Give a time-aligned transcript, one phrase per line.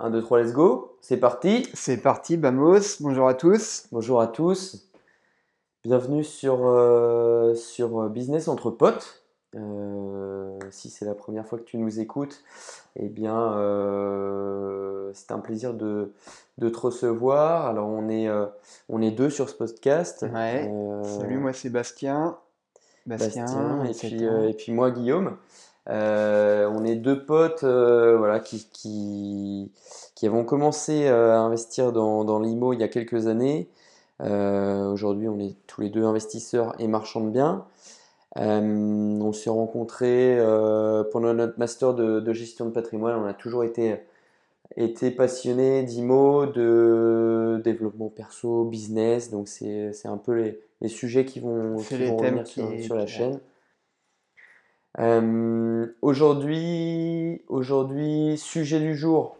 [0.00, 0.96] 1, 2, 3, let's go.
[1.00, 1.68] C'est parti.
[1.74, 3.00] C'est parti, Bamos.
[3.00, 3.88] Bonjour à tous.
[3.90, 4.88] Bonjour à tous.
[5.82, 9.24] Bienvenue sur, euh, sur Business entre potes.
[9.56, 12.44] Euh, si c'est la première fois que tu nous écoutes,
[12.94, 16.12] eh bien, euh, c'est un plaisir de,
[16.58, 17.66] de, te recevoir.
[17.66, 18.28] Alors, on est,
[18.88, 20.24] on est deux sur ce podcast.
[20.32, 20.70] Ouais.
[21.02, 22.38] Salut, moi Sébastien.
[23.04, 25.38] Bastien, et, puis, et puis moi Guillaume.
[25.88, 29.72] Euh, on est deux potes euh, voilà, qui, qui,
[30.14, 33.68] qui, avons commencé euh, à investir dans, dans l'IMO il y a quelques années.
[34.20, 37.64] Aujourd'hui, on est tous les deux investisseurs et marchands de biens.
[38.36, 40.36] on s'est rencontrés
[41.12, 43.14] pendant notre master de, gestion de patrimoine.
[43.14, 43.94] On a toujours été,
[44.76, 49.30] été passionnés d'IMO, de développement perso, business.
[49.30, 53.06] Donc, c'est un peu les, les, sujets qui vont, qui vont revenir sur, sur, la
[53.06, 53.38] chaîne.
[54.98, 59.38] Euh, aujourd'hui, aujourd'hui, sujet du jour.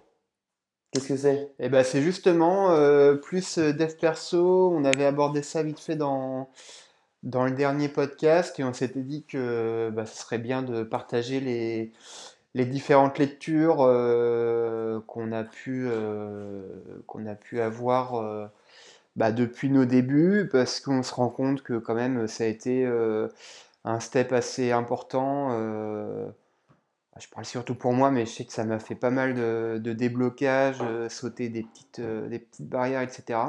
[0.92, 1.52] Qu'est-ce que c'est?
[1.58, 4.72] Eh ben, c'est justement euh, plus euh, dev perso.
[4.72, 6.48] On avait abordé ça vite fait dans,
[7.24, 11.40] dans le dernier podcast et on s'était dit que bah, ce serait bien de partager
[11.40, 11.92] les,
[12.54, 13.78] les différentes lectures
[15.06, 15.88] qu'on a, pu
[17.06, 18.50] qu'on a pu avoir
[19.16, 22.86] bah, depuis nos débuts parce qu'on se rend compte que quand même ça a été
[23.84, 25.50] un step assez important.
[25.52, 26.28] Euh,
[27.18, 29.80] je parle surtout pour moi, mais je sais que ça m'a fait pas mal de,
[29.82, 33.40] de déblocage, euh, sauter des petites, euh, des petites barrières, etc.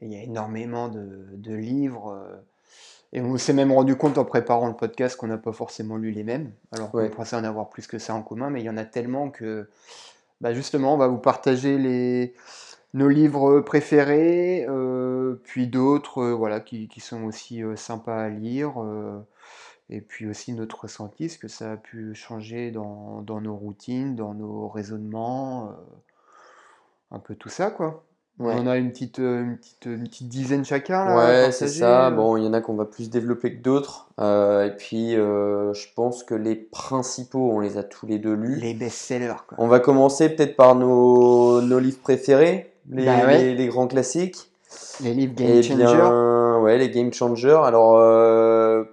[0.00, 2.16] Et il y a énormément de, livres.
[3.12, 6.12] et on s'est même rendu compte en préparant le podcast qu'on n'a pas forcément lu
[6.12, 6.52] les mêmes.
[6.70, 8.84] Alors qu'on pensait en avoir plus que ça en commun, mais il y en a
[8.84, 9.68] tellement que
[10.40, 12.34] bah, justement, on va vous partager les,
[12.94, 18.74] nos livres préférés, euh, puis d'autres euh, voilà, qui, sont aussi euh, sympas à lire,
[19.90, 24.34] et puis aussi notre ressenti, ce que ça a pu changer dans, nos routines, dans
[24.34, 25.72] nos raisonnements,
[27.10, 28.04] un peu tout ça, quoi.
[28.40, 31.06] On a une petite, une, petite, une petite dizaine chacun.
[31.06, 32.12] Là, ouais, c'est ça.
[32.12, 34.10] Bon, il y en a qu'on va plus développer que d'autres.
[34.20, 38.56] et puis, je pense que les principaux, on les a tous les deux lus.
[38.56, 39.42] Les best-sellers.
[39.56, 42.77] On va commencer peut-être par nos, nos livres préférés.
[42.88, 44.50] Bah les, grands classiques.
[45.02, 46.62] Les livres Game Changer.
[46.62, 47.60] ouais, les Game Changer.
[47.62, 48.84] Alors, euh,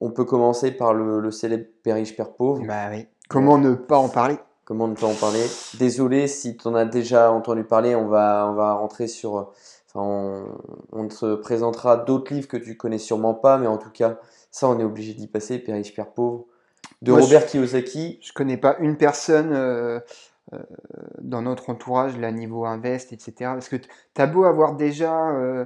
[0.00, 2.62] on peut commencer par le, célèbre Père riche, Père pauvre.
[2.66, 3.06] Bah oui.
[3.28, 4.36] Comment ne pas en parler?
[4.64, 5.44] Comment ne pas en parler?
[5.78, 9.52] Désolé si tu en as déjà entendu parler, on va, on va rentrer sur.
[9.88, 10.44] Enfin,
[10.92, 14.18] on, te présentera d'autres livres que tu connais sûrement pas, mais en tout cas,
[14.50, 15.58] ça, on est obligé d'y passer.
[15.58, 16.44] Père riche, Père pauvre.
[17.00, 18.18] De Robert Kiyosaki.
[18.20, 19.52] Je connais pas une personne.
[19.52, 20.00] Euh,
[21.20, 23.32] dans notre entourage, là, niveau invest, etc.
[23.38, 25.64] Parce que tu as beau avoir déjà, euh,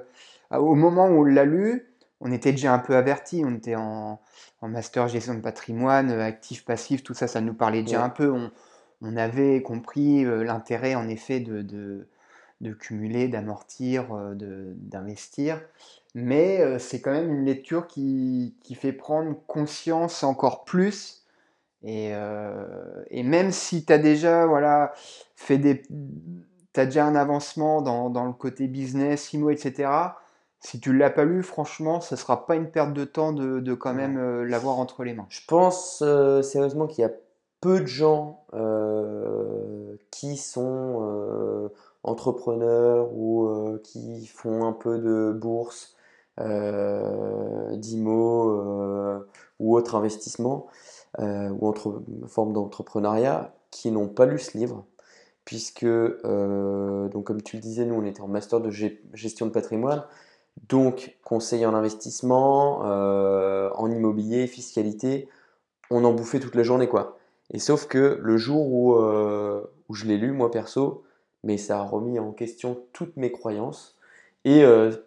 [0.51, 1.89] au moment où on l'a lu,
[2.21, 4.21] on était déjà un peu averti, on était en,
[4.63, 8.33] master gestion de patrimoine, euh, actif, passif, tout ça, ça nous parlait déjà un peu.
[8.33, 14.07] On, avait compris l'intérêt, en effet, de, de, cumuler, d'amortir,
[14.37, 15.61] d'investir.
[16.15, 21.22] Mais c'est quand même une lecture qui, qui, fait prendre conscience encore plus
[21.85, 24.93] euh, et, même si tu as déjà voilà,
[25.37, 25.83] fait des.
[26.77, 29.91] As déjà un avancement dans, dans, le côté business, IMO, etc.
[30.61, 33.33] Si tu ne l'as pas lu, franchement, ce ne sera pas une perte de temps
[33.33, 35.27] de, de quand même euh, l'avoir entre les mains.
[35.29, 37.11] Je pense euh, sérieusement qu'il y a
[37.61, 38.45] peu de gens
[40.11, 41.71] qui sont
[42.03, 45.95] entrepreneurs ou qui font un peu de bourse,
[47.77, 49.25] d'IMO
[49.61, 50.67] ou autre investissement
[51.21, 54.87] euh, ou entre forme d'entrepreneuriat qui n'ont pas lu ce livre,
[55.45, 59.51] puisque, euh, donc comme tu le disais, nous on était en master de gestion de
[59.51, 60.05] patrimoine,
[60.69, 65.29] donc conseiller en investissement, euh, en immobilier, fiscalité,
[65.91, 67.19] on en bouffait toute la journée quoi.
[67.51, 71.05] Et sauf que le jour où, où je l'ai lu, moi perso,
[71.45, 73.99] mais ça a remis en question toutes mes croyances.
[74.47, 74.65] Et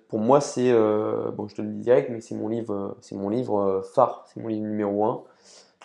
[0.09, 3.29] pour moi, c'est, bon, je te le dis direct, mais c'est mon livre, c'est mon
[3.29, 5.23] livre phare, c'est mon livre numéro 1.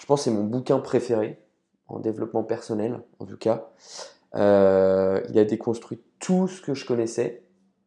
[0.01, 1.39] Je pense que c'est mon bouquin préféré
[1.87, 3.71] en développement personnel, en tout cas.
[4.35, 7.43] Euh, il a déconstruit tout ce que je connaissais,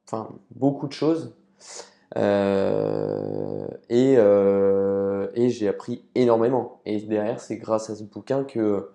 [0.07, 1.35] enfin beaucoup de choses.
[2.15, 6.81] Euh, euh, et, j'ai appris énormément.
[6.85, 8.91] Et derrière, c'est grâce à ce bouquin que,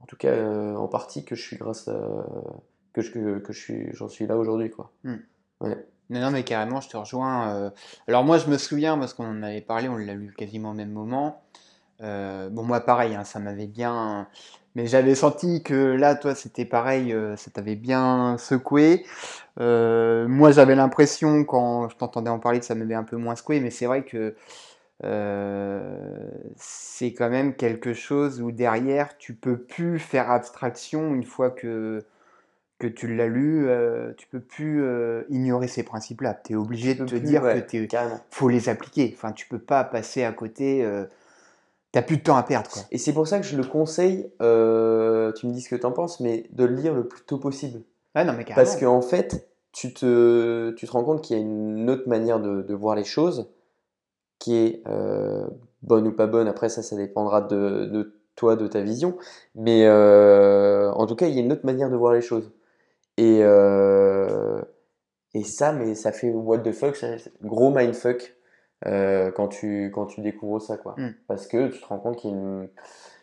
[0.00, 2.26] en tout cas, en partie, que je suis grâce à,
[2.94, 4.92] que je, que, je suis, j'en suis là aujourd'hui, quoi.
[5.04, 5.16] Hmm.
[5.60, 7.70] Non, non, mais carrément, je te rejoins.
[8.06, 10.74] Alors moi, je me souviens parce qu'on en avait parlé, on l'a lu quasiment au
[10.74, 11.42] même moment.
[12.00, 14.28] Euh, bon, moi, pareil, hein, ça m'avait bien.
[14.74, 19.04] Mais j'avais senti que là, toi, c'était pareil, euh, ça t'avait bien secoué.
[19.58, 23.34] Euh, moi, j'avais l'impression, quand je t'entendais en parler, que ça m'avait un peu moins
[23.34, 24.34] secoué, mais c'est vrai que
[26.56, 32.04] c'est quand même quelque chose où derrière, tu peux plus faire abstraction une fois que,
[32.80, 33.68] que tu l'as lu,
[34.16, 34.84] tu peux plus
[35.28, 36.40] ignorer ces principes-là.
[36.44, 37.88] Tu es obligé de te plus, dire ouais, que tu
[38.30, 39.12] faut les appliquer.
[39.16, 40.84] Enfin, tu peux pas passer à côté.
[41.92, 42.82] T'as plus de temps à perdre, quoi.
[42.90, 45.86] Et c'est pour ça que je le conseille, euh, tu me dis ce que tu
[45.86, 47.82] en penses, mais de le lire le plus tôt possible.
[48.14, 48.66] Ah non, mais carrément.
[48.66, 52.40] Parce qu'en fait, tu te, tu te rends compte qu'il y a une autre manière
[52.40, 53.50] de, de voir les choses
[54.38, 55.46] qui est euh,
[55.82, 56.46] bonne ou pas bonne.
[56.46, 59.16] Après, ça, ça dépendra de, de toi, de ta vision.
[59.54, 62.52] Mais euh, en tout cas, il y a une autre manière de voir les choses.
[63.16, 63.40] Et,
[65.34, 68.36] et ça, mais ça fait what the fuck, ça- gros mindfuck
[68.86, 70.94] euh, quand tu, quand tu découvres ça, quoi.
[70.98, 71.08] Mm.
[71.26, 72.68] Parce que tu te rends compte qu'il y a une,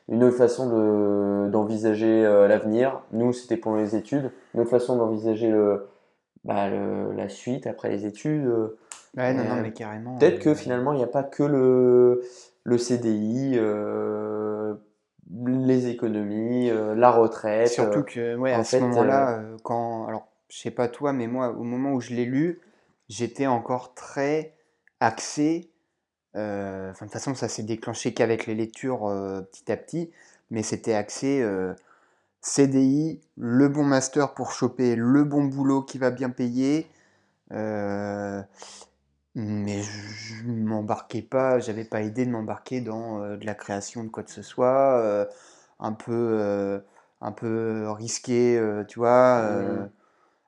[0.10, 3.02] une autre façon de, d'envisager euh, l'avenir.
[3.12, 4.32] Nous, c'était pour les études.
[4.54, 5.88] Une autre façon d'envisager le,
[6.44, 8.46] bah, le- la suite après les études.
[8.46, 8.78] euh,
[9.18, 10.18] Ouais, non, non, mais carrément.
[10.18, 12.22] Peut-être que finalement, il n'y a pas que le,
[12.66, 13.58] le CDI,
[15.48, 17.70] les économies, euh, la retraite.
[17.70, 20.08] Surtout que, ouais, en à ce fait, moment-là, euh, quand.
[20.08, 22.60] Alors, je sais pas toi, mais moi, au moment où je l'ai lu,
[23.10, 24.55] j'étais encore très
[25.06, 25.70] axé.
[26.36, 30.12] euh, de toute façon, ça s'est déclenché qu'avec les lectures euh, petit à petit,
[30.52, 31.74] mais c'était axé euh,
[32.42, 36.88] CDI, le bon master pour choper le bon boulot qui va bien payer.
[39.36, 39.92] mais je
[40.36, 44.32] je m'embarquais pas, j'avais pas idée de m'embarquer dans de la création de quoi que
[44.32, 45.28] ce soit,
[45.80, 46.82] un peu,
[47.22, 49.42] un peu risqué, tu vois.
[49.44, 49.86] euh.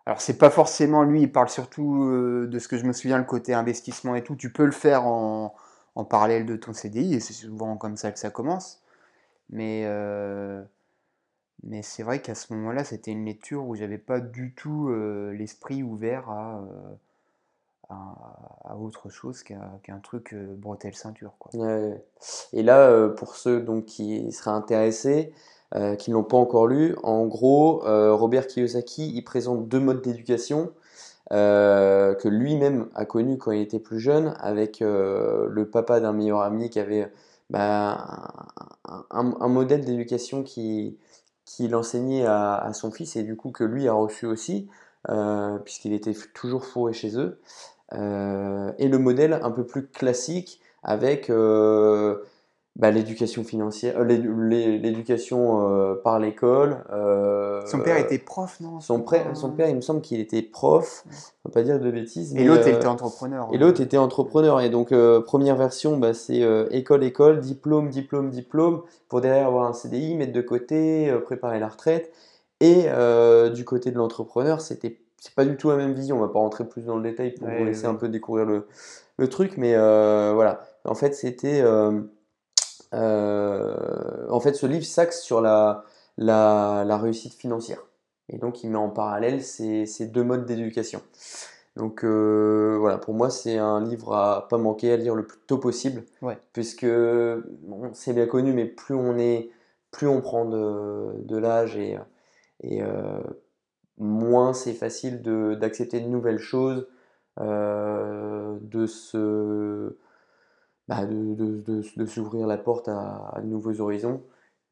[0.08, 3.18] Alors c'est pas forcément lui, il parle surtout euh, de ce que je me souviens,
[3.18, 4.38] le côté investissement et tout.
[4.38, 5.54] Tu peux le faire en,
[6.10, 8.82] parallèle de ton CDI et c'est souvent comme ça que ça commence.
[9.50, 10.64] Mais, euh,
[11.64, 15.34] mais c'est vrai qu'à ce moment-là, c'était une lecture où j'avais pas du tout euh,
[15.34, 16.62] l'esprit ouvert à,
[18.80, 21.34] autre chose qu'à qu'un truc euh, bretelle ceinture.
[22.54, 25.34] Et là, pour ceux donc, qui seraient intéressés,
[25.76, 29.82] euh, qui ne l'ont pas encore lu, en gros, euh, Robert Kiyosaki, il présente deux
[29.82, 30.72] modes d'éducation
[31.34, 36.42] euh, que lui-même a connu quand il était plus jeune, avec le papa d'un meilleur
[36.42, 37.12] ami qui avait
[37.50, 38.30] bah,
[39.12, 40.98] un, modèle d'éducation qui,
[41.44, 44.70] qu'il enseignait à, à son fils et du coup que lui a reçu aussi,
[45.66, 47.42] puisqu'il était toujours fourré chez eux.
[47.92, 51.30] Et le modèle un peu plus classique avec
[52.78, 56.78] bah, l'éducation financière, euh, l'é- l'é- l'éducation euh, par l'école.
[56.94, 58.80] euh, Son père était prof, non?
[58.80, 61.04] son, pas- son père, il me semble qu'il était prof,
[61.44, 62.36] on va pas dire de bêtises.
[62.36, 63.50] Et l'autre, était entrepreneur.
[63.52, 64.62] et l'autre était entrepreneur.
[64.62, 64.94] Et donc,
[65.26, 70.34] première version, bah, c'est école, école, diplôme, diplôme, diplôme, pour derrière avoir un CDI, mettre
[70.34, 72.12] de côté, préparer la retraite.
[72.62, 72.86] Et
[73.56, 76.18] du côté de l'entrepreneur, c'était c'est pas du tout la même vision.
[76.18, 77.92] On va pas rentrer plus dans le détail pour Ouais, vous laisser ouais.
[77.92, 78.68] un peu découvrir le,
[79.18, 80.62] le truc, mais voilà.
[80.86, 81.64] En fait, c'était.
[82.94, 85.84] Euh, en fait, ce livre s'axe sur la,
[86.18, 87.80] la, la réussite financière.
[88.30, 91.02] Et donc, il met en parallèle ces, ces deux modes d'éducation.
[91.76, 95.40] Donc, euh, voilà, pour moi, c'est un livre à pas manquer, à lire le plus
[95.48, 96.04] tôt possible.
[96.22, 96.38] Ouais.
[96.52, 99.52] Puisque, bon, c'est bien connu, mais plus on est,
[99.92, 101.98] plus on prend de, de l'âge et,
[102.62, 103.22] et euh,
[103.98, 106.88] moins c'est facile de, d'accepter de nouvelles choses,
[107.40, 109.96] euh, de se,
[110.88, 114.22] bah, de, de- de- de s'ouvrir la porte à, à de nouveaux horizons.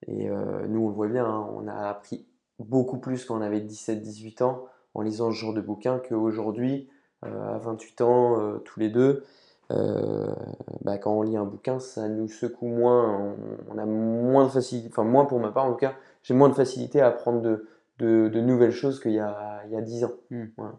[0.07, 2.25] Et euh, nous, on le voit bien, hein, on a appris
[2.59, 6.90] beaucoup plus quand on avait 17-18 ans en lisant ce genre de bouquin qu'aujourd'hui,
[7.25, 9.23] euh, à 28 ans, euh, tous les deux.
[10.83, 13.35] bah, quand on lit un bouquin, ça nous secoue moins, on,
[13.73, 16.49] on a moins de facilité, enfin moins pour ma part en tout cas, j'ai moins
[16.49, 17.68] de facilité à apprendre de,
[17.99, 20.11] de, de nouvelles choses qu'il y a, il y a 10 ans.
[20.31, 20.45] Hmm.
[20.57, 20.73] Voilà.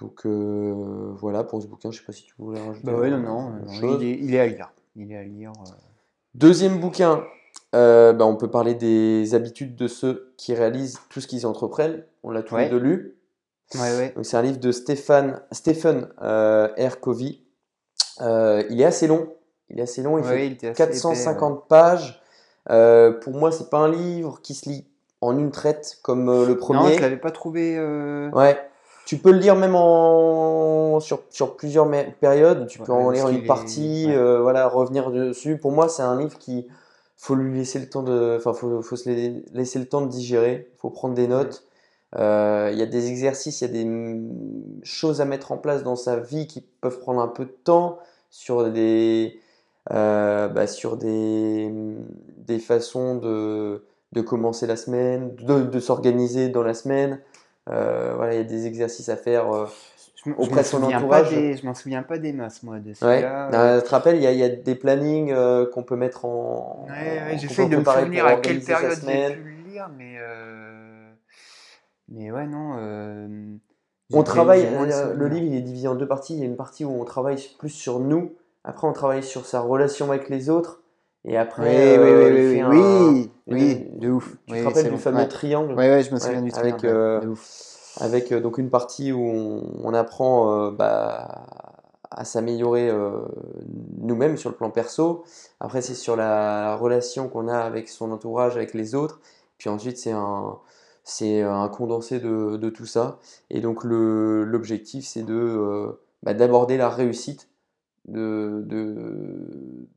[0.00, 3.10] Donc euh, voilà pour ce bouquin, je sais pas si tu voulais rajouter Bah ouais,
[3.10, 3.52] non, non,
[4.00, 4.72] il est, il est à lire.
[4.94, 5.52] Il est à lire.
[5.58, 5.70] euh.
[6.34, 7.24] Deuxième bouquin,
[7.74, 12.04] euh, bah, on peut parler des habitudes de ceux qui réalisent tout ce qu'ils entreprennent.
[12.22, 13.16] On l'a tous les deux lu.
[13.74, 17.00] Ouais, c'est un livre de Stéphane, Stephen R.
[17.00, 17.40] Covey.
[18.20, 19.34] Il est assez long.
[19.68, 20.16] Il est assez long.
[20.18, 22.22] Il fait il était assez épais, 450 pages.
[22.66, 24.86] Pour moi, c'est pas un livre qui se lit
[25.20, 26.80] en une traite comme le premier.
[26.80, 27.78] Non, je l'avais pas trouvé.
[28.32, 28.56] Ouais.
[29.08, 31.00] Tu peux le lire même en...
[31.00, 32.66] sur, sur plusieurs périodes.
[32.66, 34.14] Tu peux Ouais, en lire une est- partie, ouais.
[34.14, 35.56] euh, voilà, revenir dessus.
[35.56, 36.66] Pour moi, c'est un livre qui
[37.16, 40.08] faut lui laisser le temps de, enfin, faut, faut se la- laisser le temps de
[40.08, 40.68] digérer.
[40.76, 41.64] Faut prendre des notes.
[42.18, 44.20] Euh, Il y a des exercices, il y a des
[44.82, 47.98] choses à mettre en place dans sa vie qui peuvent prendre un peu de temps
[48.28, 49.40] sur des,
[49.90, 51.72] euh, bah, sur des,
[52.46, 57.20] des façons de, de commencer la semaine, de, de s'organiser dans la semaine.
[57.70, 59.52] Euh, voilà, il y a des exercices à faire.
[59.52, 59.66] euh,
[60.36, 61.30] auprès m'en de son souviens pas entourage.
[61.30, 62.94] des, je m'en souviens pas des masses, moi, de Ouais.
[62.94, 63.50] celui-là.
[63.52, 65.96] Euh, tu te rappelles, il y, a- il y a des plannings euh, qu'on peut
[65.96, 66.86] mettre en.
[66.88, 71.10] Ouais, ouais, j'essaye de me souvenir à quelle période j'ai pu le lire, mais euh,
[72.08, 72.76] mais ouais, non.
[72.78, 73.28] euh,
[74.12, 74.66] On travaille,
[75.14, 76.34] le livre il est divisé en deux parties.
[76.34, 78.34] Il y a une partie où on travaille plus sur nous,
[78.64, 80.82] après on travaille sur sa relation avec les autres,
[81.24, 84.36] et Oui, après oui, euh, oui, il oui, oui, un- oui, oui, une- de ouf.
[84.46, 84.98] Tu Oui, te rappelles du bon.
[84.98, 85.28] fameux Ouais.
[85.28, 85.74] triangle?
[85.74, 87.50] Ouais, ouais, je me Ouais, souviens du avec, triangle, euh, de ouf.
[87.96, 91.46] avec euh, donc une partie où on, on apprend euh, bah,
[92.10, 93.20] à s'améliorer euh,
[93.98, 95.24] nous-mêmes sur le plan perso.
[95.60, 99.20] Après, c'est sur la relation qu'on a avec son entourage, avec les autres.
[99.58, 100.58] Puis ensuite, c'est un,
[101.04, 103.18] c'est un condensé de, de tout ça.
[103.50, 107.48] Et donc, le, l'objectif, c'est de, euh, bah, d'aborder la réussite,
[108.06, 109.88] de, de,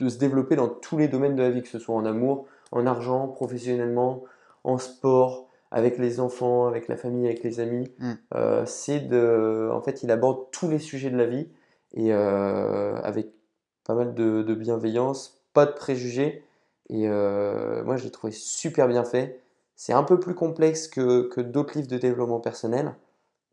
[0.00, 2.46] de se développer dans tous les domaines de la vie, que ce soit en amour,
[2.72, 4.22] en argent, professionnellement,
[4.64, 7.88] en sport, avec les enfants, avec la famille, avec les amis.
[7.98, 8.12] Mm.
[8.34, 11.48] Euh, c'est de, en fait, il aborde tous les sujets de la vie
[11.92, 13.28] et euh, avec
[13.84, 16.44] pas mal de, de bienveillance, pas de préjugés.
[16.88, 19.40] Et euh, moi, je l'ai trouvé super bien fait.
[19.76, 22.94] C'est un peu plus complexe que, que d'autres livres de développement personnel,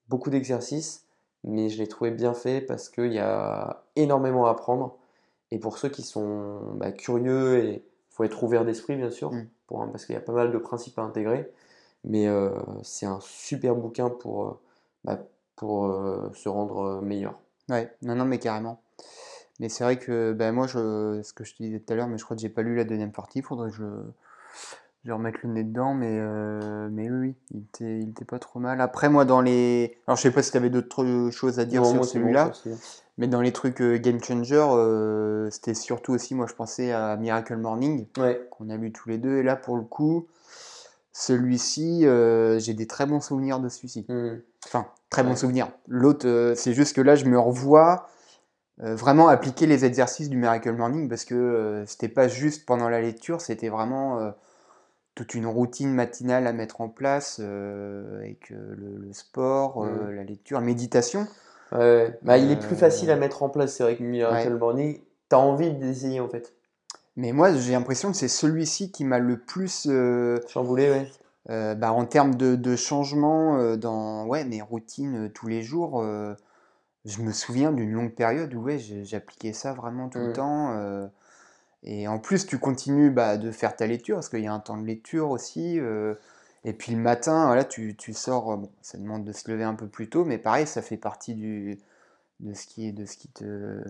[0.09, 1.05] beaucoup d'exercices,
[1.43, 4.97] mais je l'ai trouvé bien fait parce qu'il y a énormément à apprendre.
[5.51, 9.31] Et pour ceux qui sont bah, curieux, et il faut être ouvert d'esprit, bien sûr,
[9.31, 9.47] Mm.
[9.67, 11.49] pour, parce qu'il y a pas mal de principes à intégrer.
[12.03, 12.51] Mais euh,
[12.83, 14.59] c'est un super bouquin pour, euh,
[15.03, 15.19] bah,
[15.55, 17.39] pour euh, se rendre meilleur.
[17.69, 18.81] Ouais, non, non, mais carrément.
[19.59, 22.07] Mais c'est vrai que ben moi, je, ce que je te disais tout à l'heure,
[22.07, 23.41] mais je crois que j'ai pas lu la deuxième partie.
[23.41, 23.83] Faudrait que je,
[25.07, 28.39] je remette le nez dedans, mais, euh, mais oui, oui, il était, il était pas
[28.39, 28.81] trop mal.
[28.81, 29.97] Après, moi, dans les.
[30.05, 32.51] Alors, je sais pas si tu avais d'autres choses à dire Non, sur bon, celui-là,
[33.17, 37.15] mais dans les trucs euh, Game Changer, euh, c'était surtout aussi, moi, je pensais à
[37.15, 39.37] Miracle Morning, Ouais, qu'on a lu tous les deux.
[39.37, 40.27] Et là, pour le coup,
[41.13, 44.05] celui-ci, euh, j'ai des très bons souvenirs de celui-ci.
[44.09, 44.41] Hmm.
[44.65, 45.35] Enfin, très bon Ouais.
[45.37, 45.69] souvenir.
[45.87, 48.07] L'autre, c'est juste que là, je me revois
[48.83, 52.89] euh, vraiment appliquer les exercices du Miracle Morning parce que euh, c'était pas juste pendant
[52.89, 54.29] la lecture, c'était vraiment euh,
[55.17, 60.11] toute une routine matinale à mettre en place euh, avec euh, le, le sport, euh,
[60.11, 60.11] Mm.
[60.11, 61.27] la lecture, la méditation.
[61.71, 62.19] Ouais.
[62.23, 64.57] Bah, il est plus Euh, facile à mettre en place, c'est vrai que Miracle ouais.
[64.57, 66.53] Morning, t'as envie d'essayer en fait.
[67.17, 71.11] Mais moi, j'ai l'impression que c'est celui-ci qui m'a le plus, euh, Chamboulé, ouais.
[71.49, 75.63] euh, bah, en termes de, de changement euh, dans ouais, mes routines euh, tous les
[75.63, 76.01] jours.
[76.01, 76.33] euh,
[77.05, 80.33] je me souviens d'une longue période où ouais, j'appliquais ça vraiment tout le Mm.
[80.33, 80.71] temps.
[81.83, 84.59] Et en plus, tu continues bah, de faire ta lecture parce qu'il y a un
[84.59, 85.79] temps de lecture aussi.
[85.79, 86.15] euh,
[86.65, 88.51] et puis le matin, voilà, tu, tu sors.
[88.53, 90.97] euh, Bon, ça demande de se lever un peu plus tôt, mais pareil, ça fait
[90.97, 91.79] partie du,
[92.41, 93.83] de ce qui, de ce qui te,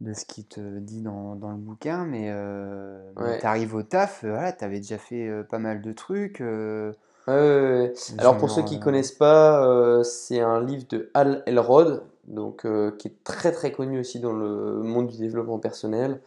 [0.00, 2.04] de ce qui te dit dans, dans le bouquin.
[2.04, 3.38] Mais, euh, Ouais.
[3.38, 6.40] tu arrives au taf, euh, voilà, tu avais déjà fait euh, pas mal de trucs.
[6.40, 6.92] euh,
[7.26, 7.94] Ouais, ouais, ouais.
[8.18, 12.90] Alors pour ceux qui euh, connaissent pas, c'est un livre de Hal Elrod, donc euh,
[12.98, 16.20] qui est très très connu aussi dans le monde du développement personnel.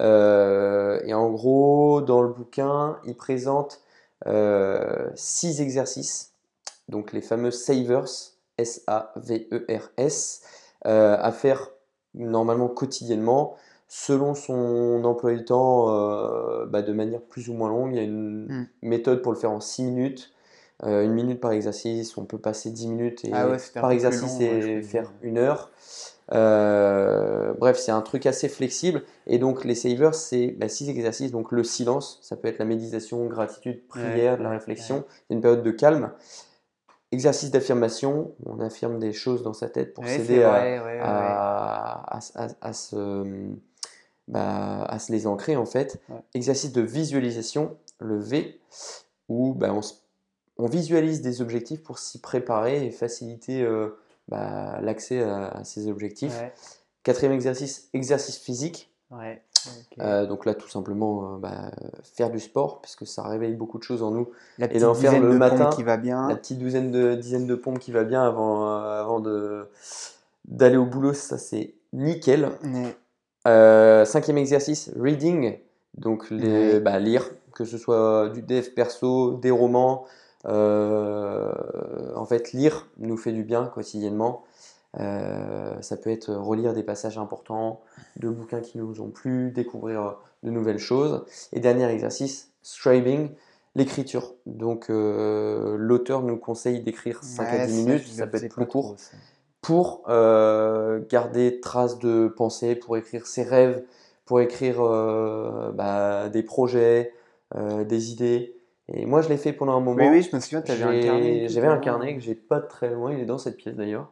[0.00, 3.80] Euh, et en gros, dans le bouquin, il présente
[4.26, 6.32] euh, six exercices,
[6.88, 8.04] donc les fameux savers,
[8.58, 10.42] S-A-V-E-R-S,
[10.86, 11.70] euh, à faire
[12.14, 13.56] normalement quotidiennement
[13.88, 17.92] selon son emploi du temps euh, bah, de manière plus ou moins longue.
[17.92, 18.66] Il y a une Mm.
[18.82, 20.32] méthode pour le faire en 6 minutes,
[20.84, 24.22] euh, une minute par exercice, on peut passer 10 minutes et Ah ouais, par exercice
[24.22, 25.70] long, ouais, et faire une heure.
[26.32, 29.02] Euh, bref, c'est un truc assez flexible.
[29.26, 31.30] Et donc, les savers, c'est 6 exercices.
[31.30, 35.04] Donc, le silence, ça peut être la méditation, gratitude, prière, de la ouais, réflexion.
[35.28, 36.10] C'est une période de calme.
[37.10, 40.84] Exercice d'affirmation, on affirme des choses dans sa tête pour Ouais, s'aider à, vrai, ouais,
[40.84, 41.00] ouais, ouais.
[41.02, 43.50] à, à- à- à se,
[44.28, 46.00] bah, à se les ancrer en fait.
[46.08, 46.16] Ouais.
[46.32, 48.58] Exercice de visualisation, le V,
[49.28, 50.01] où bah, on, s-
[50.62, 55.88] on visualise des objectifs pour s'y préparer et faciliter euh, bah, l'accès à, à ces
[55.88, 56.38] objectifs.
[56.38, 56.52] Ouais,
[57.02, 58.90] Quatrième exercice, exercice physique.
[59.10, 59.42] ouais.
[60.00, 61.70] Euh, donc là, tout simplement, euh, bah,
[62.02, 64.28] faire du sport, puisque ça réveille beaucoup de choses en nous.
[64.58, 66.28] La et petite d'en faire le de matin, qui va bien.
[66.28, 69.68] La petite douzaine de, dizaine de pompes qui va bien avant, avant de,
[70.46, 72.50] d'aller au boulot, ça c'est nickel.
[72.64, 75.58] Ouais, cinquième exercice, reading,
[75.96, 80.06] donc les, bah, lire, que ce soit du dev perso, des romans.
[80.46, 81.52] Euh,
[82.16, 84.44] en fait, lire nous fait du bien quotidiennement.
[85.00, 87.80] Euh, ça peut être relire des passages importants,
[88.16, 91.24] de bouquins qui nous ont plu, découvrir de nouvelles choses.
[91.52, 93.30] Et dernier exercice, scribing,
[93.74, 94.34] l'écriture.
[94.46, 98.54] Donc euh, l'auteur nous conseille d'écrire 5 à Ouais, 10 ça, minutes, ça peut être
[98.54, 98.96] plus court
[99.62, 103.82] pour euh, garder trace de pensée, pour écrire ses rêves,
[104.26, 107.14] pour écrire euh, bah, des projets,
[107.54, 108.56] euh, des idées.
[108.88, 110.02] Et moi, je l'ai fait pendant un moment.
[110.02, 111.48] Oui, oui, je me souviens, tu avais un carnet.
[111.48, 114.10] J'avais un carnet que j'ai pas très loin, il est dans cette pièce d'ailleurs,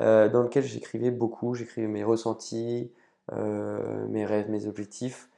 [0.00, 1.54] euh, dans lequel j'écrivais beaucoup.
[1.54, 2.92] J'écrivais mes ressentis,
[3.32, 5.28] euh, mes rêves, mes objectifs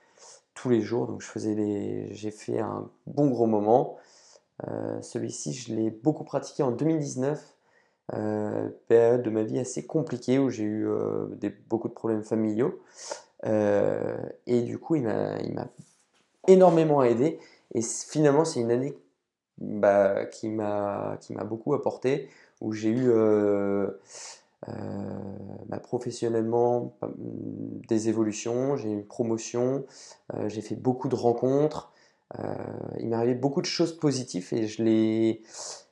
[0.54, 1.06] tous les jours.
[1.06, 2.12] Donc je faisais les...
[2.12, 3.96] j'ai fait un bon gros moment.
[4.66, 7.54] Euh, celui-ci, je l'ai beaucoup pratiqué en 2019,
[8.14, 10.88] euh, période de ma vie assez compliquée où j'ai eu
[11.36, 12.80] des, beaucoup de problèmes familiaux.
[13.44, 15.36] Et du coup, il m'a
[16.48, 17.38] énormément aidé.
[17.74, 18.96] Et finalement, c'est une année
[19.58, 22.28] bah, qui m'a beaucoup apporté,
[22.60, 23.90] où j'ai eu euh,
[24.68, 24.72] euh,
[25.66, 29.84] bah, professionnellement pas- des évolutions, j'ai eu une promotion,
[30.34, 31.92] euh, j'ai fait beaucoup de rencontres,
[32.98, 35.40] il m'est arrivé beaucoup de choses positives et je les,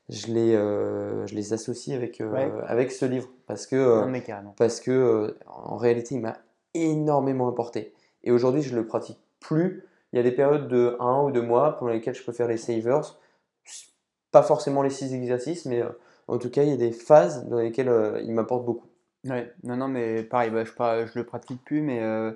[0.09, 2.51] je les, je les associe avec, Ouais.
[2.67, 6.37] avec ce livre parce que, Non, parce que en réalité, il m'a
[6.75, 7.95] énormément apporté.
[8.25, 9.85] Et aujourd'hui, je ne le pratique plus.
[10.15, 12.47] Il y a des périodes de 1 ou 2 mois pendant lesquelles je peux faire
[12.47, 13.19] les savers.
[14.31, 15.89] Pas forcément les 6 exercices, mais euh,
[16.29, 18.87] en tout cas, il y a des phases dans lesquelles euh, il m'apporte beaucoup.
[19.25, 22.31] Ouais, non, non, mais pareil, bah, je, je le pratique plus, mais, euh,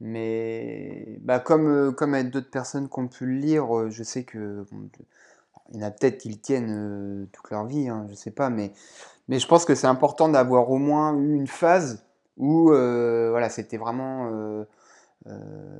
[0.00, 4.64] mais bah, comme, comme avec d'autres personnes qui ont pu le lire, je sais que
[5.74, 8.48] il y en a peut-être qui le tiennent toute leur vie, hein, je sais pas,
[8.48, 8.72] mais,
[9.28, 12.06] mais je pense que c'est important d'avoir au moins eu une phase
[12.38, 14.64] où voilà, c'était vraiment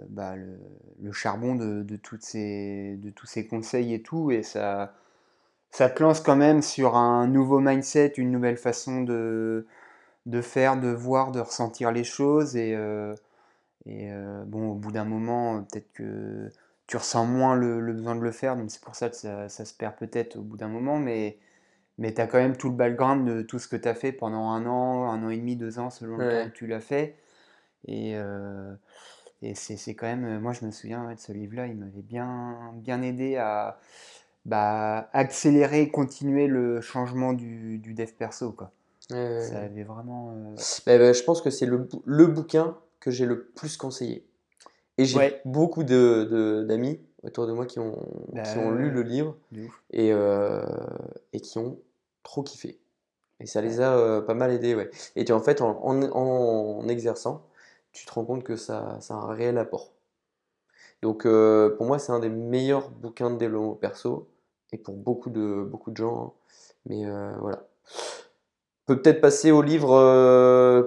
[0.08, 0.58] bah, le,
[1.00, 4.94] le charbon de, de, toutes ces, de tous ces conseils et tout, et ça,
[5.70, 9.66] ça te lance quand même sur un nouveau mindset, une nouvelle façon de
[10.26, 12.56] de faire, de voir, de ressentir les choses.
[12.56, 13.14] Et, euh,
[13.86, 16.50] et euh, bon, au bout d'un moment, peut-être que
[16.86, 19.48] tu ressens moins le, le besoin de le faire, donc c'est pour ça que ça,
[19.48, 21.38] ça se perd peut-être au bout d'un moment, mais,
[21.98, 24.12] mais tu as quand même tout le background de tout ce que tu as fait
[24.12, 26.80] pendant un an, un an et demi, deux ans, selon le temps que tu l'as
[26.80, 27.16] fait.
[27.86, 28.72] Et, euh,
[29.50, 32.72] et c'est quand même, moi je me souviens ouais, de ce livre-là, il m'avait bien,
[32.76, 33.78] bien aidé à
[34.46, 38.72] bah, accélérer, continuer le changement du, du dev perso, quoi.
[39.12, 40.32] Euh, Ça avait vraiment.
[40.36, 44.26] euh, bah, bah, je pense que c'est le, le bouquin que j'ai le plus conseillé.
[44.98, 45.42] Et j'ai Ouais.
[45.44, 47.96] beaucoup de, de- d'amis autour de moi qui ont,
[48.42, 50.62] qui ont Bah, lu le livre de et, euh,
[51.32, 51.78] et qui ont
[52.24, 52.78] trop kiffé.
[53.40, 54.90] Et ça les a euh, pas mal aidés, ouais.
[55.16, 57.46] Et tu, en fait, en, en, en exerçant,
[57.96, 59.92] tu te rends compte que ça, ça a un réel apport.
[61.02, 64.28] Donc, euh, pour moi, c'est un des meilleurs bouquins de développement perso,
[64.72, 66.22] et pour beaucoup de, beaucoup de gens.
[66.26, 66.32] hein.
[66.86, 67.64] Mais euh, voilà.
[68.88, 70.82] On peut peut-être passer au livre euh,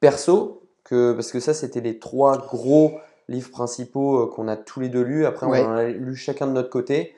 [0.00, 2.92] perso, que, parce que ça, c'était les trois gros
[3.28, 5.26] livres principaux qu'on a tous les deux lus.
[5.26, 5.60] Après, Ouais.
[5.64, 7.14] on en a lu chacun de notre côté.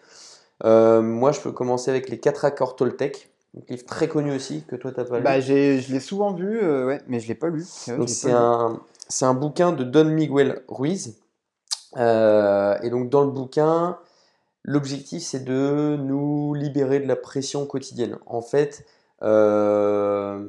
[0.62, 4.77] Moi, je peux commencer avec les quatre accords Toltec, un livre très connu aussi, que
[4.77, 5.25] toi, t'as pas lu.
[5.25, 5.53] Bah, je
[5.93, 7.64] l'ai souvent vu, ouais, mais je l'ai pas lu.
[7.87, 11.19] Vrai, Donc c'est un, c'est un bouquin de Don Miguel Ruiz.
[11.97, 13.99] Euh, et donc dans le bouquin,
[14.64, 18.19] l'objectif c'est de nous libérer de la pression quotidienne.
[18.27, 18.87] En fait,
[19.23, 20.49] euh,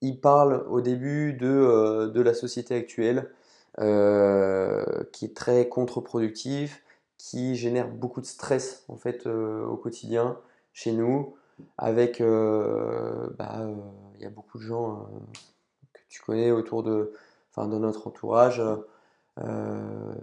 [0.00, 3.30] il parle au début de, euh, de la société actuelle
[3.78, 6.78] qui est très contre-productive,
[7.18, 10.38] qui génère beaucoup de stress en fait au quotidien
[10.72, 11.34] chez nous.
[11.76, 13.66] Avec, bah,
[14.14, 15.06] il y a beaucoup de gens
[16.08, 17.12] tu connais autour de,
[17.50, 18.62] enfin, de notre entourage
[19.38, 20.14] euh,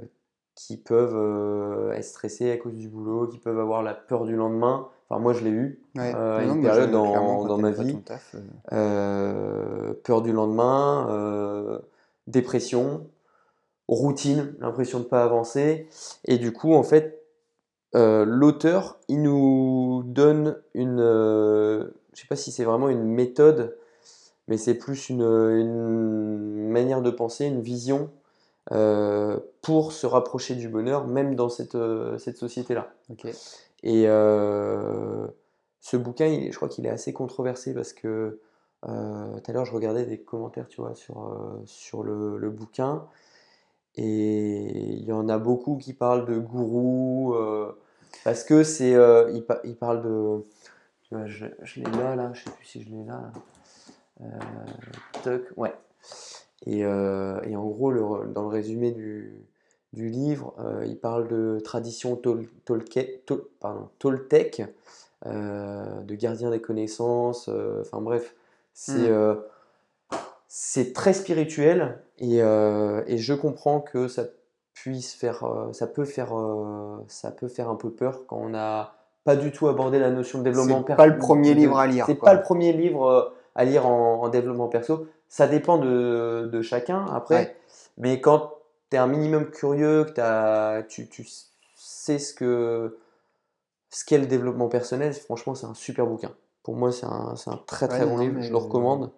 [0.56, 4.36] qui peuvent euh, être stressés à cause du boulot, qui peuvent avoir la peur du
[4.36, 4.88] lendemain.
[5.10, 6.13] Enfin, moi, je l'ai eu Ouais.
[6.15, 7.98] euh, Non, une période dans, dans ma vie.
[8.04, 8.36] taf,
[10.04, 11.80] peur du lendemain,
[12.28, 13.08] dépression,
[13.88, 15.88] routine, l'impression de ne pas avancer.
[16.26, 17.24] Et du coup, en fait,
[17.93, 23.76] l'auteur, il nous donne une, je sais pas si c'est vraiment une méthode,
[24.47, 28.10] mais c'est plus une, une manière de penser, une vision
[28.71, 32.93] euh, pour se rapprocher du bonheur, même dans cette, euh, cette société-là.
[33.84, 35.27] Et euh,
[35.82, 38.39] ce bouquin, il- je crois qu'il est assez controversé parce que
[38.82, 41.34] tout à l'heure, je regardais des commentaires, tu vois, sur,
[41.65, 43.06] sur le, le bouquin.
[43.95, 47.34] Et il y en a beaucoup qui parlent de gourou,
[48.25, 48.91] parce que c'est,
[49.34, 50.43] il, pa- il parle de,
[51.27, 53.32] je, je l'ai là, là, je sais plus si je l'ai là, là.
[54.21, 54.26] Euh,
[55.23, 55.73] toc, ouais.
[56.65, 59.34] Et, euh, et en gros, le- dans le résumé du,
[59.91, 63.89] du livre, euh, il parle de tradition tol, tolke- tol- pardon,
[65.26, 67.49] euh, de gardien des connaissances,
[67.82, 68.36] enfin bref,
[68.73, 69.13] c'est Mm.
[69.13, 69.36] euh,
[70.47, 74.26] c'est très spirituel et, euh, et je comprends que ça
[74.73, 78.49] puisse faire, euh, ça peut faire, euh, ça peut faire un peu peur quand on
[78.49, 80.97] n'a pas du tout abordé la notion de développement C'est perso.
[80.97, 84.30] pas le premier livre à lire, C'est pas le premier livre à lire en, en
[84.30, 85.08] développement perso.
[85.28, 87.58] Ça dépend de, de chacun après, Ouais.
[87.98, 88.54] mais quand
[88.89, 91.28] tu es un minimum curieux, que t'as- tu, tu
[91.76, 92.98] sait ce que
[93.89, 96.32] ce qu'est le développement personnel, franchement, c'est un super bouquin.
[96.63, 99.12] Pour moi, c'est un, un très très Ouais, bon livre, je le recommande.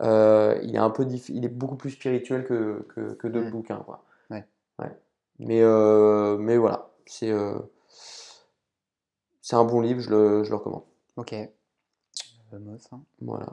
[0.00, 3.50] Euh, il est un peu il est beaucoup plus spirituel que, que, que d'autres Mm.
[3.50, 4.02] bouquins, quoi.
[4.30, 4.44] Ouais.
[4.78, 4.90] Ouais.
[5.38, 7.54] Mais, euh, mais voilà, c'est euh,
[9.52, 10.82] un bon livre, je le, je le recommande.
[11.16, 11.34] Ok.
[12.92, 13.00] Hein.
[13.20, 13.52] Voilà.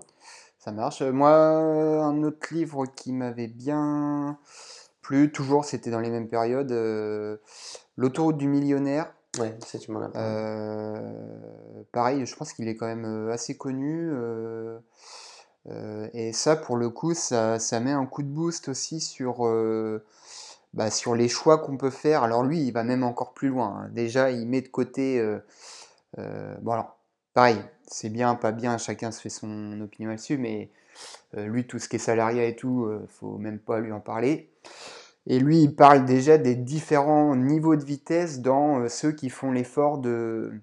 [0.59, 1.01] Ça marche.
[1.01, 4.37] Euh, Moi, un autre livre qui m'avait bien
[5.01, 7.37] plu, toujours, c'était dans les mêmes périodes, euh,
[7.97, 9.13] L'autoroute du millionnaire.
[9.39, 10.27] Ouais, ça tu m'en as parlé.
[10.27, 14.09] Euh, pareil, je pense qu'il est quand même assez connu.
[14.11, 14.79] euh,
[16.13, 19.47] et ça, pour le coup, ça, ça met un coup de boost aussi sur,
[20.73, 22.23] bah, sur les choix qu'on peut faire.
[22.23, 23.83] Alors lui, il va même encore plus loin.
[23.83, 23.89] hein.
[23.93, 25.23] Déjà, il met de côté...
[26.17, 26.97] bon alors,
[27.33, 30.69] pareil, c'est bien, pas bien, chacun se fait son opinion là-dessus, mais
[31.37, 33.99] euh, lui, tout ce qui est salariat et tout, euh, faut même pas lui en
[33.99, 34.49] parler.
[35.27, 39.51] Et lui, il parle déjà des différents niveaux de vitesse dans euh, ceux qui font
[39.51, 40.53] l'effort de,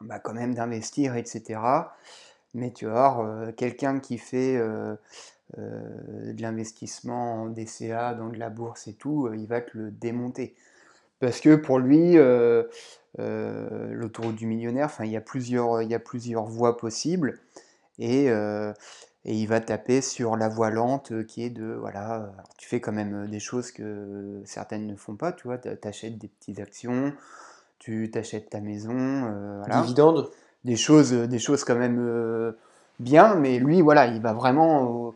[0.00, 1.60] bah, quand même d'investir, etc.
[2.54, 4.58] Mais tu voir, euh, quelqu'un qui fait
[5.56, 10.54] de l'investissement en DCA, dans de la bourse et tout, il va te le démonter.
[11.20, 12.16] Parce que pour lui,
[13.18, 17.38] l'autoroute du millionnaire, enfin, il y a plusieurs, il y a plusieurs voies possibles.
[17.98, 18.72] Et, euh,
[19.24, 22.48] et il va taper sur la voie lente euh, qui est de, voilà, euh, alors
[22.56, 25.76] tu fais quand même euh, des choses que certaines ne font pas, tu vois, t'a-
[25.76, 27.12] t'achètes des petites actions,
[27.78, 29.82] tu t'achètes ta maison, euh, voilà.
[30.64, 32.52] Des choses, des choses quand même euh,
[32.98, 35.14] bien, mais lui, voilà, il va vraiment au,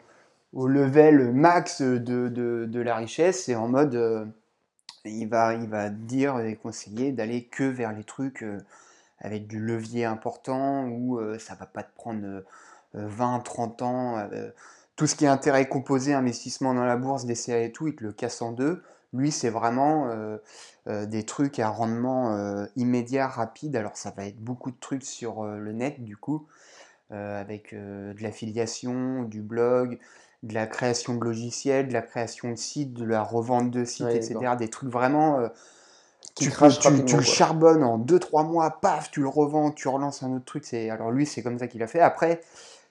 [0.53, 1.97] au level max de,
[2.29, 3.49] de- de la richesse.
[3.49, 4.25] Et en mode, euh,
[5.07, 5.69] il va, il
[6.07, 8.61] dire et conseiller d'aller que vers les trucs euh,
[9.21, 12.43] avec du levier important où euh, ça va pas te prendre euh,
[12.95, 14.19] 20, 30 ans.
[14.33, 14.51] euh,
[14.97, 18.03] tout ce qui est intérêt composé, investissement dans la bourse, DCA et tout, il te
[18.03, 18.83] le casse en deux.
[19.13, 20.39] Lui, c'est vraiment euh,
[20.89, 23.77] euh, des trucs à rendement euh, immédiat, rapide.
[23.77, 26.47] Alors, ça va être beaucoup de trucs sur euh, le net, du coup,
[27.13, 29.99] euh, avec euh, de l'affiliation, du blog,
[30.43, 34.07] de la création de logiciels, de la création de sites, de la revente de sites,
[34.07, 34.57] Ouais, etc.
[34.57, 35.41] Des trucs vraiment.
[35.41, 35.49] euh,
[36.37, 40.33] tu, peux- tu- le charbonnes en 2-3 mois, paf, tu le revends, tu relances un
[40.35, 40.73] autre truc.
[40.75, 42.01] Alors, lui, c'est comme ça qu'il a fait.
[42.01, 42.43] Après,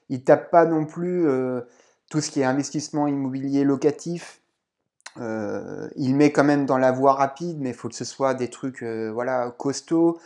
[0.09, 1.61] il tape pas non plus euh,
[2.09, 4.41] tout ce qui est investissement immobilier locatif.
[5.19, 8.33] Euh, il met quand même dans la voie rapide, mais il faut que ce soit
[8.33, 10.17] des trucs voilà, costauds.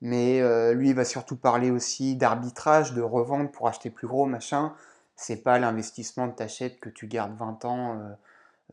[0.00, 0.40] Mais
[0.74, 4.72] lui, il va surtout parler aussi d'arbitrage, de revente pour acheter plus gros, machin.
[5.16, 8.12] C'est pas l'investissement de t'achètes que tu gardes 20 ans, euh,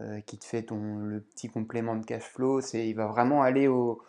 [0.02, 2.62] euh, qui te fait ton, le petit complément de cash flow.
[2.62, 4.02] C'est, il va vraiment aller au,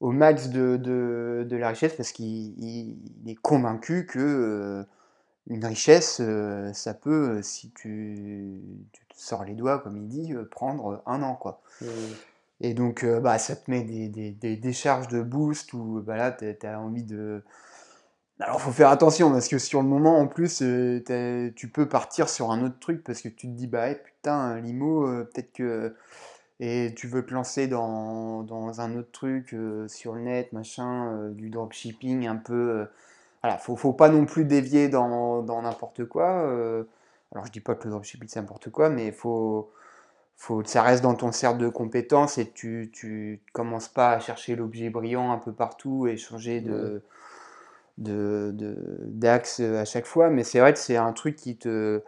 [0.00, 2.26] au max de, de, de la richesse parce qu'il
[2.62, 4.84] il- il est convaincu que euh,
[5.48, 6.22] une richesse,
[6.74, 8.60] ça peut, si tu,
[8.92, 11.62] tu te sors les doigts, comme il dit, prendre un an, quoi.
[12.60, 16.32] Et donc, bah, ça te met des, des, des décharges de boost où bah, là,
[16.32, 17.42] tu as envie de...
[18.40, 22.28] Alors, faut faire attention parce que sur le moment, en plus, euh, tu peux partir
[22.28, 25.52] sur un autre truc parce que tu te dis, bah, eh, putain, l'IMO, euh, peut-être
[25.52, 25.94] que...
[26.60, 31.50] Et tu veux te lancer dans, un autre truc euh, sur le net, machin, du
[31.50, 32.86] dropshipping un peu...
[33.42, 36.40] voilà, faut, faut pas non plus dévier dans n'importe quoi.
[37.32, 39.70] alors, je dis pas que le dropshipping, c'est n'importe quoi, mais faut
[40.36, 44.56] faut, ça reste dans ton cercle de compétences et tu, tu commences pas à chercher
[44.56, 47.02] l'objet brillant un peu partout et changer de,
[47.98, 48.76] de, de-
[49.06, 50.30] d'axe à chaque fois.
[50.30, 52.02] Mais c'est vrai que c'est un truc qui te,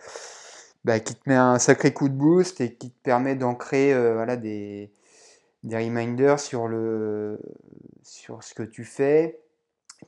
[0.84, 4.14] bah, qui te met un sacré coup de boost et qui te permet d'ancrer euh,
[4.14, 4.90] voilà, des,
[5.64, 7.40] des reminders sur, le,
[8.02, 9.40] sur ce que tu fais.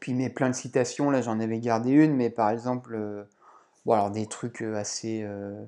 [0.01, 3.25] Puis met plein de citations, là j'en avais gardé une, mais par exemple, euh,
[3.87, 5.65] bon, alors des trucs euh, assez, euh,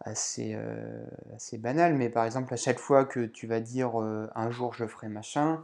[0.00, 1.04] assez, euh,
[1.36, 4.74] assez banal, mais par exemple, à chaque fois que tu vas dire euh, un jour
[4.74, 5.62] je ferai machin,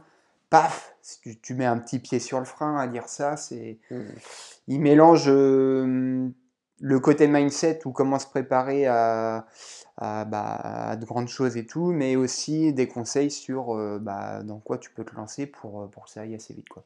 [0.49, 3.79] paf, si tu, tu mets un petit pied sur le frein à dire ça, c'est.
[3.91, 4.01] Mm.
[4.67, 6.27] Il mélange euh,
[6.79, 9.47] le côté mindset ou comment se préparer à,
[9.97, 10.43] à, bah,
[10.91, 14.77] à de grandes choses et tout, mais aussi des conseils sur euh, bah, dans quoi
[14.77, 16.69] tu peux te lancer pour, euh, pour que ça aille assez vite.
[16.69, 16.83] Quoi.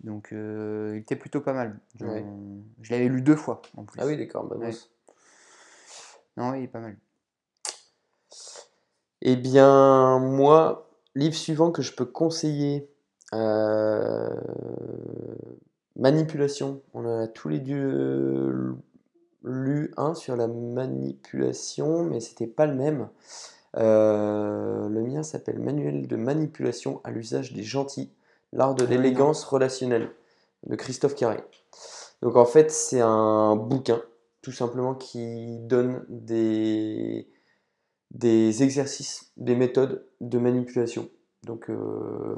[0.00, 1.78] Donc euh, il était plutôt pas mal.
[1.94, 2.24] Je, Ouais.
[2.82, 4.00] je l'avais lu deux fois en plus.
[4.00, 4.44] Ah oui, d'accord.
[4.44, 4.72] bah, Ouais.
[6.36, 6.96] Non, il est pas mal.
[9.22, 10.85] Eh bien, moi,
[11.16, 12.88] livre suivant que je peux conseiller,
[13.34, 14.30] euh,
[15.96, 16.82] Manipulation.
[16.92, 18.76] On a tous les deux
[19.42, 23.08] lu un sur la manipulation, mais c'était pas le même.
[23.76, 28.10] Euh, le mien s'appelle Manuel de manipulation à l'usage des gentils,
[28.52, 30.10] l'art de Ah l'élégance relationnelle
[30.66, 31.42] de Christophe Carré.
[32.22, 34.02] Donc en fait, c'est un bouquin,
[34.42, 37.28] tout simplement, qui donne des,
[38.16, 41.08] des exercices, des méthodes de manipulation.
[41.44, 42.36] Donc euh,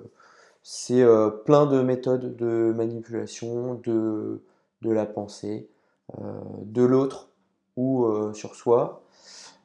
[0.62, 4.42] c'est euh, plein de méthodes de manipulation de,
[4.82, 5.68] de la pensée,
[6.20, 6.22] euh,
[6.64, 7.30] de l'autre
[7.76, 9.02] ou sur soi.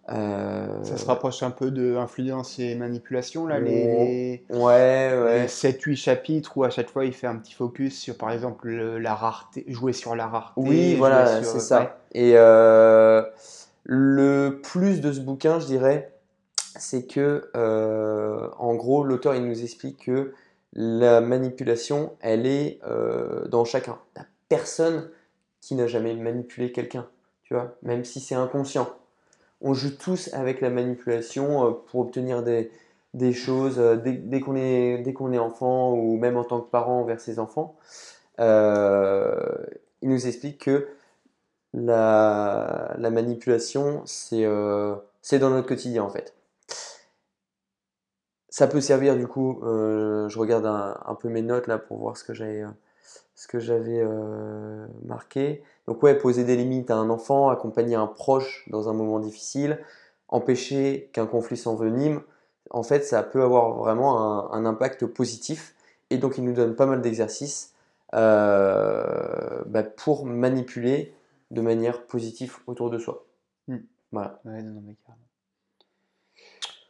[0.09, 5.41] Euh, Ça se rapproche un peu de influence et manipulation, là, les, ouais, ouais.
[5.43, 8.67] les 7-8 chapitres où à chaque fois il fait un petit focus sur par exemple
[8.67, 10.53] le- la rareté, jouer sur la rareté.
[10.57, 11.79] Oui, voilà, c'est ça.
[11.79, 11.89] ouais.
[12.13, 13.23] Et euh,
[13.83, 16.13] le plus de ce bouquin, je dirais,
[16.77, 20.33] c'est que, euh, en gros, l'auteur, il nous explique que
[20.73, 23.99] la manipulation, elle est euh, dans chacun.
[24.15, 25.09] A personne
[25.61, 27.07] qui n'a jamais manipulé quelqu'un,
[27.43, 28.89] tu vois, même si c'est inconscient.
[29.61, 35.13] On joue tous avec la manipulation euh, pour obtenir des, choses dès, qu'on est, dès
[35.13, 37.75] qu'on est enfant ou même en tant que parent envers ses enfants.
[38.39, 40.87] Il nous explique que
[41.73, 46.33] la, la manipulation, c'est euh, c'est dans notre quotidien en fait.
[48.49, 52.17] Ça peut servir du coup, euh, je regarde un, peu mes notes là pour voir
[52.17, 52.63] ce que j'avais
[53.99, 55.63] euh, marqué.
[55.87, 59.79] Donc ouais, poser des limites à un enfant, accompagner un proche dans un moment difficile,
[60.27, 62.21] empêcher qu'un conflit s'envenime,
[62.69, 65.73] en fait ça peut avoir vraiment un, impact positif.
[66.11, 67.73] Et donc il nous donne pas mal d'exercices
[68.11, 71.11] bah, pour manipuler
[71.53, 73.25] de manière positive autour de soi.
[73.67, 73.77] Hmm.
[74.11, 74.41] Voilà.
[74.45, 75.21] Ouais, non, non, mais carrément.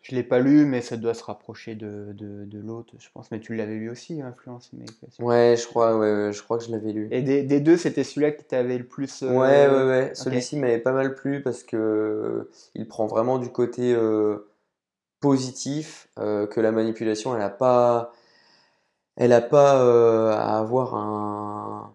[0.01, 3.31] Je l'ai pas lu, mais ça doit se rapprocher de, de, de l'autre, je pense.
[3.31, 5.23] Mais tu l'avais lu aussi, Influence Manipulation.
[5.23, 7.07] Ouais, je crois, ouais, ouais, je crois que je l'avais lu.
[7.11, 9.23] Et des, des deux, c'était celui-là qui t'avait le plus.
[9.23, 10.11] euh, Ouais, ouais, ouais.
[10.13, 14.49] Celui-ci m'avait pas mal plu parce que euh, il prend vraiment du côté euh,
[15.21, 18.11] positif, euh, que la manipulation, elle a pas,
[19.15, 21.93] elle a pas à avoir un,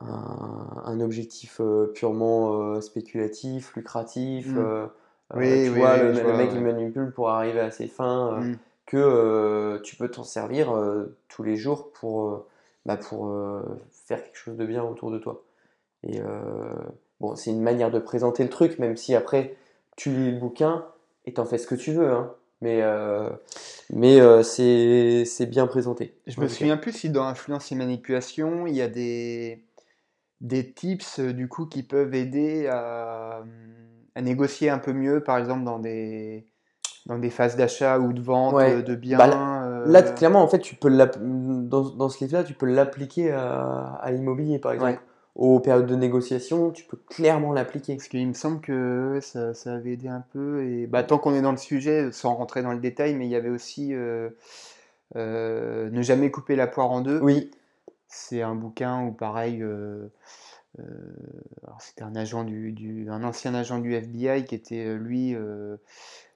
[0.00, 4.48] un, un objectif euh, purement euh, spéculatif, lucratif.
[4.48, 4.58] Mm.
[4.58, 4.86] euh,
[5.34, 6.56] Oui, tu oui, vois, oui, le, je le vois, mec ouais.
[6.56, 8.54] il manipule pour arriver à ses fins, Hmm.
[8.86, 10.72] que tu peux t'en servir
[11.28, 12.46] tous les jours pour,
[12.84, 13.34] bah, pour
[13.90, 15.42] faire quelque chose de bien autour de toi.
[16.04, 16.20] Et
[17.20, 19.56] bon, c'est une manière de présenter le truc, même si après
[19.96, 20.84] tu lis le bouquin
[21.24, 22.32] et t'en fais ce que tu veux, hein.
[22.62, 23.28] Mais, euh,
[23.90, 26.14] mais euh, c'est bien présenté.
[26.26, 29.62] Je me souviens plus si dans Influence et Manipulation, il y a des,
[30.40, 33.42] des tips euh, du coup qui peuvent aider à,
[34.14, 36.46] à négocier un peu mieux, par exemple dans des,
[37.06, 38.74] dans des phases d'achat ou de vente Ouais.
[38.76, 39.18] euh, de biens.
[39.18, 42.66] Bah, là- euh, Là, clairement, en fait, tu peux dans, dans ce livre-là, tu peux
[42.66, 44.92] l'appliquer à, à l'immobilier, par exemple.
[44.92, 44.98] Ouais.
[45.36, 47.94] Aux périodes de négociation, tu peux clairement l'appliquer.
[47.96, 50.64] Parce qu'il me semble que ça, ça avait aidé un peu.
[50.64, 53.30] Et bah, tant qu'on est dans le sujet, sans rentrer dans le détail, mais il
[53.30, 54.30] y avait aussi euh,
[55.14, 57.20] euh, Ne jamais couper la poire en deux.
[57.20, 57.50] Oui,
[58.08, 60.08] C'est un bouquin où pareil, euh,
[60.78, 60.84] euh,
[61.80, 65.76] c'était un agent du, du- un ancien agent du FBI qui était euh, lui euh,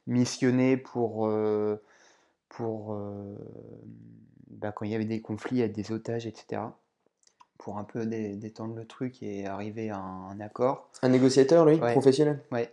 [0.06, 1.30] missionné pour,
[2.48, 2.98] pour
[4.48, 6.76] bah, quand il y avait des conflits avec des otages, etc.
[7.59, 10.88] Pour un peu dé- détendre le truc et arriver à un, un accord.
[11.02, 11.92] un négociateur, lui, Ouais.
[11.92, 12.42] professionnel.
[12.50, 12.72] Ouais.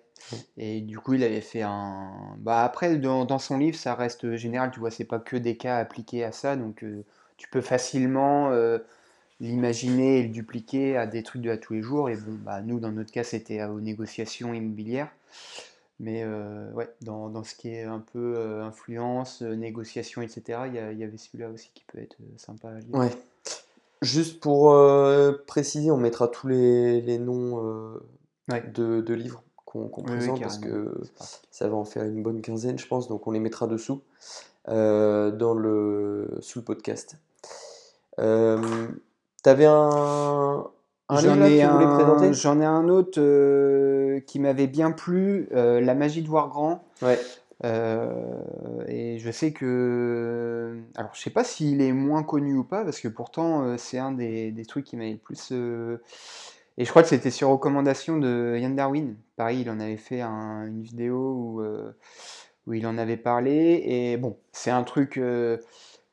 [0.57, 2.35] Et du coup, il avait fait un.
[2.39, 4.71] Bah après, dans, dans son livre, ça reste général.
[4.71, 6.83] Tu vois, c'est pas que des cas appliqués à ça, donc
[7.37, 8.79] tu peux facilement euh,
[9.39, 12.09] l'imaginer et le dupliquer à des trucs de à tous les jours.
[12.09, 15.09] Et bon, bah nous, dans notre cas, c'était aux négociations immobilières.
[15.99, 20.73] Mais euh, ouais, dans, dans ce qui est un peu euh, influence, négociation, etc., il
[20.75, 22.93] y, avait celui-là aussi qui peut être sympa à lire.
[22.93, 23.11] Ouais.
[24.03, 24.75] Juste pour
[25.47, 27.99] préciser, on mettra tous les, les noms
[28.49, 28.63] Ouais.
[28.73, 31.01] de, de livres qu'on qu'on Oui, oui, présente parce que
[31.51, 33.07] ça va en faire une bonne quinzaine, je pense.
[33.07, 34.01] Donc on les mettra dessous
[34.69, 37.17] euh, dans le, sous le podcast.
[38.19, 38.87] Euh,
[39.43, 40.65] T'avais un,
[41.09, 42.33] un livre J'en là que ai tu voulais un, présenter?
[42.33, 46.83] j'en ai un autre euh, qui m'avait bien plu, euh, La magie de voir grand.
[47.01, 47.19] Ouais.
[47.63, 52.83] Euh, et je sais que, alors je sais pas s'il est moins connu ou pas,
[52.83, 55.51] parce que pourtant c'est un des, des trucs qui m'avait le plus.
[56.79, 59.15] Et je crois que c'était sur recommandation de Yann Darwin.
[59.37, 61.61] Pareil, il en avait fait un- une vidéo où,
[62.67, 63.81] où il en avait parlé.
[63.85, 65.19] Et bon, c'est un truc.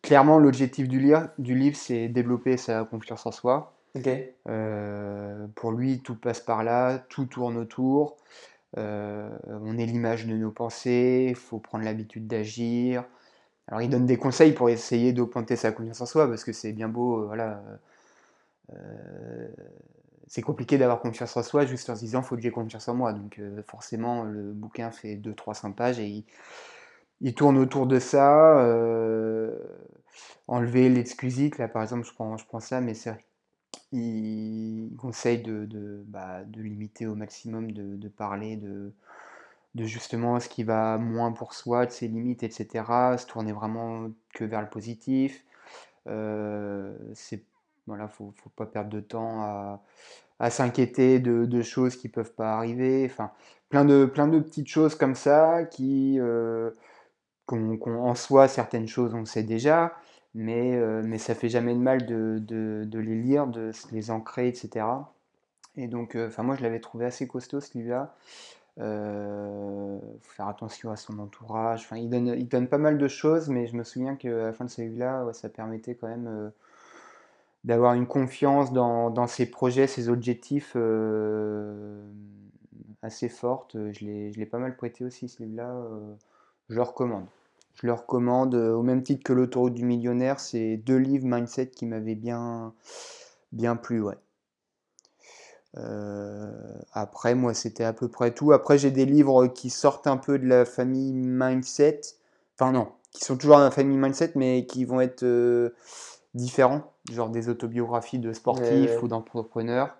[0.05, 3.75] Clairement, l'objectif du, lire- du livre, c'est développer sa confiance en soi.
[4.49, 8.17] Euh, pour lui, tout passe par là, tout tourne autour.
[8.79, 13.05] Euh, on est l'image de nos pensées, il faut prendre l'habitude d'agir.
[13.69, 16.73] Alors, il donne des conseils pour essayer d'augmenter sa confiance en soi, parce que c'est
[16.73, 17.62] bien beau, euh, voilà.
[20.27, 22.95] c'est compliqué d'avoir confiance en soi juste en se disant faut que j'ai confiance en
[22.95, 23.12] moi.
[23.12, 26.25] Donc, forcément, le bouquin fait 200-300 pages et il,
[27.21, 28.64] il tourne autour de ça.
[30.48, 33.16] Euh, enlever l'exclusite, là par exemple, je prends, je prends ça, mais c'est
[33.92, 38.92] il conseille de, de, bah, de limiter au maximum, de, parler de,
[39.74, 43.16] de justement ce qui va moins pour soi, de ses limites, etc.
[43.18, 45.44] Se tourner vraiment que vers le positif.
[47.14, 47.44] c'est
[47.87, 49.83] voilà, faut, faut pas perdre de temps à,
[50.38, 53.07] à s'inquiéter de, choses qui peuvent pas arriver.
[53.11, 53.31] Enfin,
[53.68, 56.18] plein de, plein de petites choses comme ça qui,
[57.48, 59.94] en soi, certaines choses on sait déjà,
[60.35, 64.48] mais, mais ça fait jamais de mal de, de, de les lire, de les ancrer,
[64.48, 64.87] etc.
[65.76, 68.14] Et donc, enfin, moi, je l'avais trouvé assez costaud ce livre-là.
[68.80, 71.88] Euh, faire attention à son entourage.
[71.94, 74.64] Il donne, il donne pas mal de choses, mais je me souviens qu'à la fin
[74.64, 76.50] de celui-là, ça permettait quand même euh,
[77.62, 82.02] d'avoir une confiance dans, dans, ses projets, ses objectifs euh,
[83.02, 83.76] assez forte.
[83.92, 85.76] Je l'ai pas mal prêté aussi, ce livre-là.
[86.68, 87.27] Je le recommande.
[87.74, 90.40] Je le recommande au même titre que L'autoroute du millionnaire.
[90.40, 92.72] C'est deux livres mindset qui m'avaient bien,
[93.53, 94.16] bien plu, ouais.
[95.77, 96.50] Euh,
[96.92, 98.53] après, moi, c'était à peu près tout.
[98.53, 102.00] Après, j'ai des livres qui sortent un peu de la famille Mindset.
[102.57, 105.70] Enfin, non, qui sont toujours dans la famille Mindset, mais qui vont être euh,
[106.35, 106.92] différents.
[107.12, 109.96] Genre des autobiographies de sportifs ou d'entrepreneurs.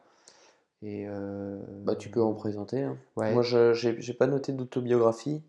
[0.83, 2.83] Et euh, bah, tu peux en présenter.
[2.83, 2.96] Hein.
[3.16, 5.42] Moi, je n'ai pas noté d'autobiographie.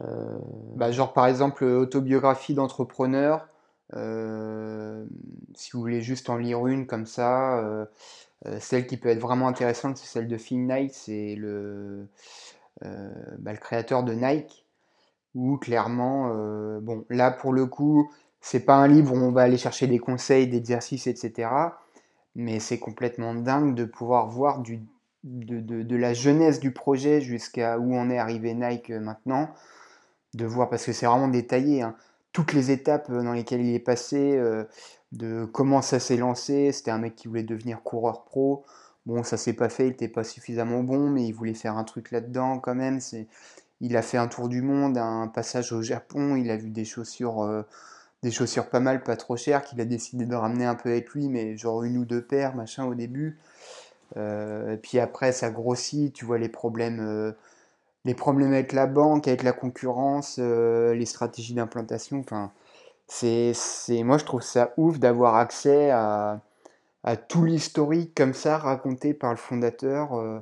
[0.00, 3.46] Bah, genre, par exemple, autobiographie d'entrepreneur.
[3.92, 7.86] si vous voulez juste en lire une comme ça,
[8.46, 12.08] euh, celle qui peut être vraiment intéressante, c'est celle de Phil Knight, c'est le,
[12.84, 14.66] euh, bah, le créateur de Nike,
[15.34, 19.42] où clairement, euh, bon, là pour le coup, c'est pas un livre où on va
[19.42, 21.50] aller chercher des conseils, d'exercices, etc.
[22.34, 24.80] Mais c'est complètement dingue de pouvoir voir du,
[25.22, 29.50] de, de, la jeunesse du projet jusqu'à où on est arrivé Nike maintenant,
[30.34, 31.94] de voir, parce que c'est vraiment détaillé, hein,
[32.32, 34.40] toutes les étapes dans lesquelles il est passé
[35.12, 36.72] de comment ça s'est lancé.
[36.72, 38.64] C'était un mec qui voulait devenir coureur pro.
[39.04, 41.84] Bon, ça s'est pas fait, il n'était pas suffisamment bon, mais il voulait faire un
[41.84, 43.00] truc là-dedans quand même.
[43.00, 43.26] C'est,
[43.82, 46.84] il a fait un tour du monde, un passage au Japon, il a vu des
[46.84, 47.62] chaussures, euh,
[48.22, 51.10] des chaussures pas mal, pas trop chères, qu'il a décidé de ramener un peu avec
[51.10, 53.38] lui, mais genre une ou deux paires, machin, au début.
[54.16, 57.32] Euh, puis après, ça grossit, tu vois les problèmes, euh,
[58.04, 62.20] les problèmes avec la banque, avec la concurrence, les stratégies d'implantation.
[62.20, 62.52] Enfin,
[63.12, 66.40] c'est, moi, je trouve ça ouf d'avoir accès à,
[67.28, 70.14] tout l'historique comme ça raconté par le fondateur.
[70.14, 70.38] Euh.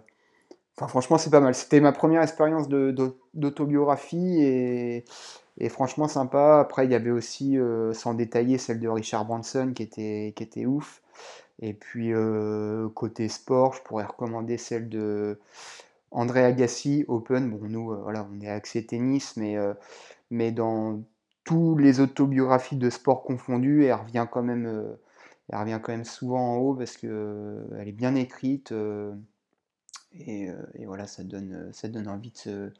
[0.76, 1.54] Enfin, franchement, c'est pas mal.
[1.54, 5.04] C'était ma première expérience d'autobiographie et,
[5.58, 6.60] et, franchement sympa.
[6.60, 10.42] Après, il y avait aussi, euh, sans détailler, celle de Richard Branson qui était, qui
[10.42, 11.02] était ouf.
[11.60, 15.38] Et puis, euh, côté sport, je pourrais recommander celle de
[16.10, 17.50] André Agassi, Open.
[17.50, 19.56] Bon, nous, voilà, on est axé tennis, mais,
[20.30, 21.02] mais dans
[21.44, 24.94] tous les autobiographies de sport confondus, elle revient quand même, euh,
[25.48, 29.12] elle revient quand même souvent en haut parce que euh, elle est bien écrite euh,
[30.12, 30.48] et,
[30.86, 32.72] voilà, ça donne, ça donne envie de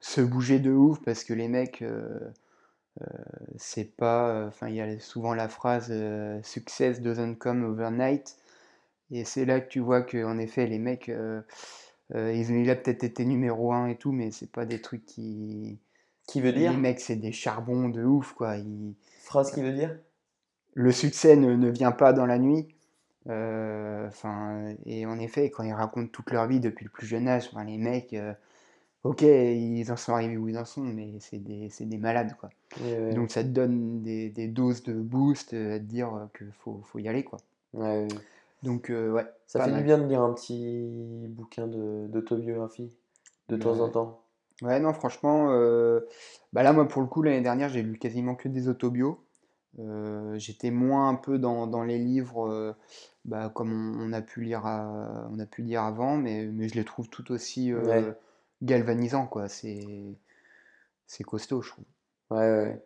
[0.00, 1.84] se, bouger de ouf parce que les mecs,
[3.56, 5.92] c'est pas, enfin il y a souvent la phrase
[6.42, 8.36] success doesn't come overnight
[9.10, 11.10] et c'est là que tu vois que en effet les mecs,
[12.12, 15.78] il a peut-être été numéro un et tout, mais c'est pas des trucs qui
[16.26, 18.56] qui veut dire Les mecs, c'est des charbons de ouf, quoi.
[19.20, 19.96] Phrase qui veut dire
[20.74, 22.68] Le succès ne, vient pas dans la nuit.
[23.28, 24.10] Euh,
[24.84, 27.78] et en effet, quand ils racontent toute leur vie depuis le plus jeune âge, les
[27.78, 28.34] mecs, euh,
[29.02, 32.50] ok, ils en sont arrivés où ils en sont, mais c'est des, des, malades, quoi.
[33.14, 36.82] Donc ça te donne des, des, doses de boost euh, à te dire qu'il faut,
[36.84, 37.38] faut, y aller, quoi.
[37.72, 38.06] Ouais,
[38.64, 39.26] Donc, ouais.
[39.46, 42.92] Ça fait du bien de lire un petit bouquin d'autobiographie
[43.48, 44.24] de, de temps en temps.
[44.62, 46.00] Ouais, non, franchement, euh,
[46.52, 49.24] bah là, moi, pour le coup, l'année dernière, j'ai lu quasiment que des autobios.
[49.80, 52.72] Euh, j'étais moins un peu dans, dans les livres, euh,
[53.24, 56.84] bah, comme on, a pu lire on a pu lire avant, mais, mais je les
[56.84, 57.72] trouve tout aussi
[58.62, 59.48] galvanisants, quoi.
[59.48, 60.16] C'est,
[61.06, 61.84] c'est costaud, je trouve.
[62.30, 62.82] Ouais, ouais.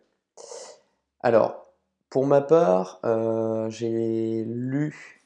[1.21, 1.67] Alors,
[2.09, 2.99] pour ma part,
[3.69, 5.18] j'ai lu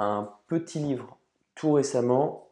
[0.00, 1.16] un petit livre
[1.54, 2.50] tout récemment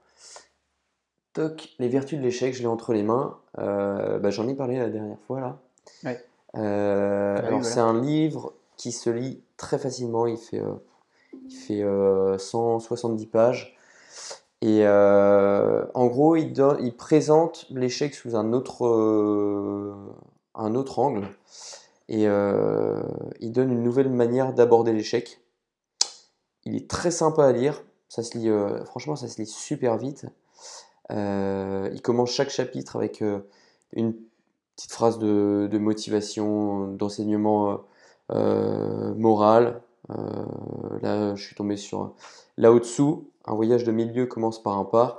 [1.79, 3.39] les vertus de l'échec, je l'ai entre les mains.
[3.59, 5.59] Euh, bah, j'en ai parlé la dernière fois là.
[6.57, 10.75] Euh, ah alors c'est un livre qui se lit très facilement, il fait, euh,
[11.49, 13.77] il fait 170 pages.
[14.61, 18.85] Et en gros, il, il présente l'échec sous un autre,
[20.55, 21.29] un autre angle.
[22.09, 25.41] Et il donne une nouvelle manière d'aborder l'échec.
[26.69, 27.83] Il est très sympa à lire.
[28.11, 28.51] Ça se lit,
[28.85, 30.27] franchement, ça se lit super vite.
[31.11, 33.41] Euh, il commence chaque chapitre avec euh,
[33.93, 34.15] une
[34.77, 37.81] petite phrase de, motivation, d'enseignement
[38.31, 39.81] euh, moral.
[41.03, 42.15] là, je suis tombé sur
[42.57, 43.31] là-au-dessous.
[43.47, 45.19] Un voyage de milieu commence par un pas.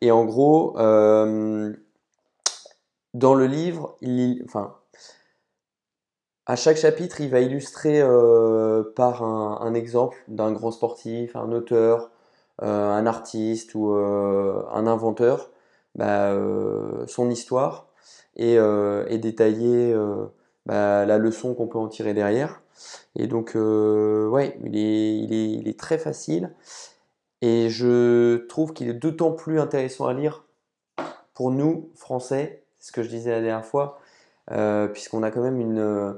[0.00, 0.72] Et en gros,
[3.14, 4.74] dans le livre, il, enfin,
[6.48, 12.10] À chaque chapitre, il va illustrer euh, par un, exemple d'un grand sportif, un auteur,
[12.62, 15.50] euh, un artiste ou euh, un inventeur,
[15.96, 16.32] bah,
[17.08, 17.88] son histoire
[18.36, 18.58] et,
[19.18, 19.94] détailler
[20.66, 22.62] bah, la leçon qu'on peut en tirer derrière.
[23.16, 26.52] Et donc, ouais, il est, il est, il est très facile
[27.42, 30.44] et je trouve qu'il est d'autant plus intéressant à lire
[31.34, 34.00] pour nous, Français, c'est ce que je disais la dernière fois,
[34.52, 36.12] euh, puisqu'on a quand même une, euh,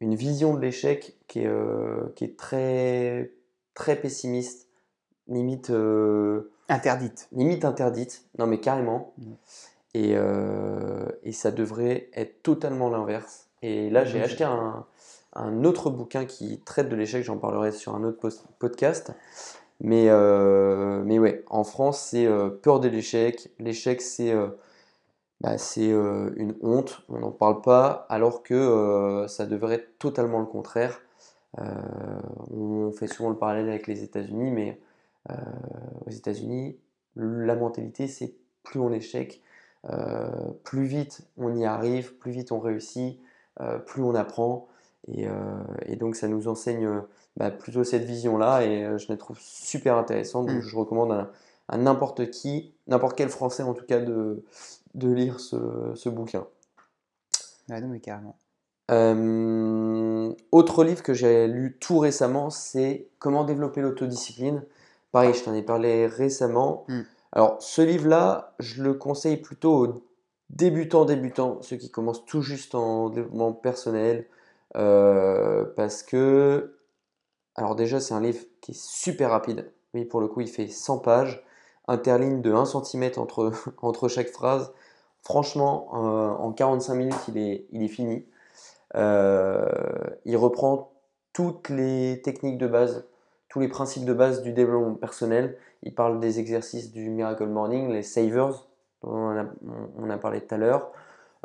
[0.00, 3.32] une vision de l'échec qui est, euh, qui est très,
[3.74, 4.68] très pessimiste,
[5.28, 7.28] limite, euh, Interdite.
[7.32, 9.14] limite interdite, non mais carrément.
[9.94, 10.14] Et,
[11.22, 13.48] et ça devrait être totalement l'inverse.
[13.62, 14.84] Et là, j'ai acheté un,
[15.32, 18.28] un autre bouquin qui traite de l'échec, j'en parlerai sur un autre
[18.58, 19.12] podcast.
[19.80, 20.10] Mais,
[21.04, 22.28] mais ouais, en France, c'est
[22.62, 23.48] peur de l'échec.
[23.58, 24.34] L'échec, c'est
[25.46, 29.96] bah, c'est euh, une honte, on n'en parle pas, alors que euh, ça devrait être
[30.00, 31.00] totalement le contraire.
[31.60, 31.62] Euh,
[32.50, 34.80] on fait souvent le parallèle avec les États-Unis, mais
[36.06, 36.76] aux États-Unis,
[37.14, 38.34] la mentalité, c'est
[38.64, 39.40] plus on échec,
[40.64, 43.20] plus vite on y arrive, plus vite on réussit,
[43.86, 44.68] plus on apprend.
[45.08, 45.26] Et,
[45.86, 47.02] et donc ça nous enseigne
[47.36, 50.46] bah, plutôt cette vision-là, et je la trouve super intéressante.
[50.46, 50.68] Donc Mm.
[50.68, 51.32] je recommande à,
[51.68, 54.44] à n'importe qui, n'importe quel Français en tout cas, de,
[54.96, 56.46] de lire ce, ce bouquin.
[57.68, 58.38] Ouais, non, mais carrément.
[58.90, 64.62] Euh, autre livre que j'ai lu tout récemment, c'est Comment développer l'autodiscipline.
[65.12, 66.84] Pareil, je t'en ai parlé récemment.
[66.88, 67.00] Mm.
[67.32, 70.02] Alors, ce livre-là, je le conseille plutôt aux
[70.50, 74.26] débutants, débutants, ceux qui commencent tout juste en développement personnel,
[74.76, 76.78] euh, parce que,
[77.56, 79.72] alors déjà, c'est un livre qui est super rapide.
[79.94, 81.44] Oui, pour le coup, il fait 100 pages,
[81.88, 84.72] interligne de 1 cm entre, entre chaque phrase.
[85.26, 88.24] Franchement, euh, en 45 minutes, il est, fini.
[88.94, 89.66] Euh,
[90.24, 90.92] il reprend
[91.32, 93.08] toutes les techniques de base,
[93.48, 95.58] tous les principes de base du développement personnel.
[95.82, 98.68] Il parle des exercices du Miracle Morning, les savers,
[99.02, 99.48] dont
[99.98, 100.92] on a, parlé tout à l'heure.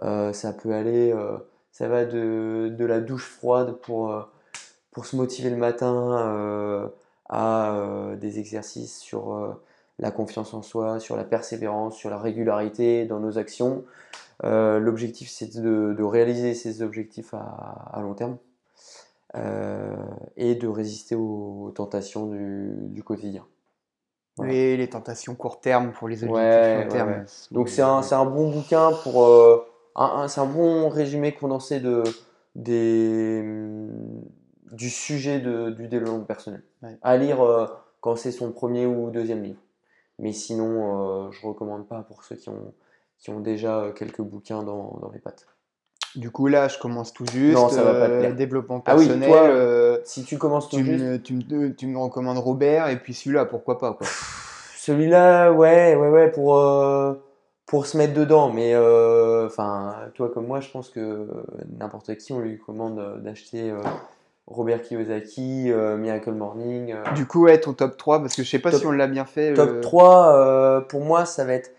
[0.03, 1.11] Euh, ça peut aller,
[1.71, 4.13] ça va de, la douche froide pour,
[5.03, 6.91] se motiver le matin
[7.29, 9.57] à des exercices sur
[10.01, 13.85] la confiance en soi, sur la persévérance, sur la régularité dans nos actions.
[14.43, 18.37] Euh, L'objectif, c'est de, de réaliser ces objectifs à, à long terme
[19.35, 19.95] euh,
[20.35, 23.45] et de résister aux tentations du, du quotidien.
[24.37, 24.53] Voilà.
[24.53, 27.09] Et les tentations court terme pour les objectifs Ouais, long terme.
[27.11, 27.25] ouais.
[27.51, 31.79] Donc c'est un, un bon bouquin pour euh, un, un- c'est un bon résumé condensé
[31.79, 32.03] de
[32.55, 33.43] des
[34.71, 36.63] du sujet de, du développement personnel.
[37.01, 37.39] À lire
[37.99, 39.59] quand c'est son premier ou deuxième livre.
[40.21, 42.73] Mais sinon, euh, je recommande pas pour ceux qui ont
[43.19, 45.45] qui ont déjà euh, quelques bouquins dans, dans les pattes.
[46.15, 47.55] Du coup, là, je commence tout juste.
[47.55, 48.35] Non, ça va pas te euh, plaire.
[48.35, 49.29] développement Ah oui, personnel.
[49.29, 52.89] toi, euh, Si tu commences tout tu, juste, me, tu, me, tu me recommandes Robert
[52.89, 54.07] et puis celui-là, pourquoi pas quoi.
[54.75, 57.13] celui-là, ouais, ouais, ouais, pour euh,
[57.67, 58.51] pour se mettre dedans.
[58.51, 61.27] Mais euh, enfin, toi comme moi, je pense que
[61.79, 63.71] n'importe qui, on lui commande d'acheter
[64.47, 66.93] Robert Kiyosaki, euh, Miracle Morning.
[66.93, 67.11] euh.
[67.13, 69.07] Du coup, ouais, ton top 3, parce que je sais pas Top- si on l'a
[69.07, 69.53] bien fait.
[69.53, 71.71] Top euh, 3, euh, pour moi, ça va être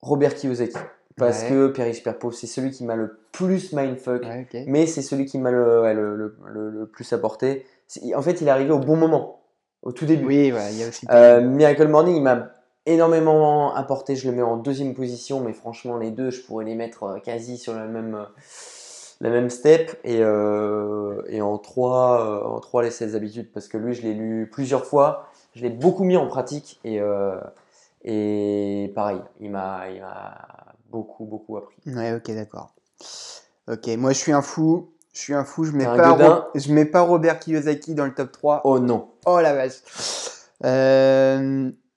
[0.00, 0.76] Robert Kiyosaki.
[1.16, 1.48] Parce Ouais.
[1.50, 1.66] que
[2.02, 4.22] Père pauvre, c'est celui qui m'a le plus mindfuck.
[4.22, 7.66] Ouais, mais c'est celui qui m'a le, ouais, le, le- le- le plus apporté.
[8.14, 9.42] En fait, il est arrivé au bon moment,
[9.82, 10.24] au tout début.
[10.24, 11.06] Oui, il y a aussi.
[11.46, 12.48] Miracle Morning, il m'a
[12.86, 14.16] énormément apporté.
[14.16, 17.58] Je le mets en deuxième position, mais franchement, les deux, je pourrais les mettre quasi
[17.58, 18.26] sur la même,
[19.22, 19.98] la même step.
[20.04, 24.02] Et, euh, et en trois, euh, en trois, les 16 habitudes, parce que lui, je
[24.02, 25.28] l'ai lu plusieurs fois.
[25.54, 26.78] Je l'ai beaucoup mis en pratique.
[26.84, 27.40] Et, euh,
[28.04, 30.34] et pareil, il m'a il m'a
[30.90, 31.76] beaucoup, beaucoup appris.
[31.86, 32.74] Ouais, ok, d'accord.
[33.70, 34.90] Ok, moi je suis un fou.
[35.12, 36.10] Je suis un fou, je mets, pas.
[36.10, 38.62] Ro- je mets pas Robert Kiyosaki dans le top 3.
[38.64, 39.08] Oh non!
[39.26, 39.82] Oh la vache.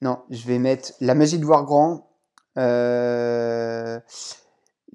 [0.01, 2.09] Non, je vais mettre La magie de voir grand.
[2.57, 3.99] Euh,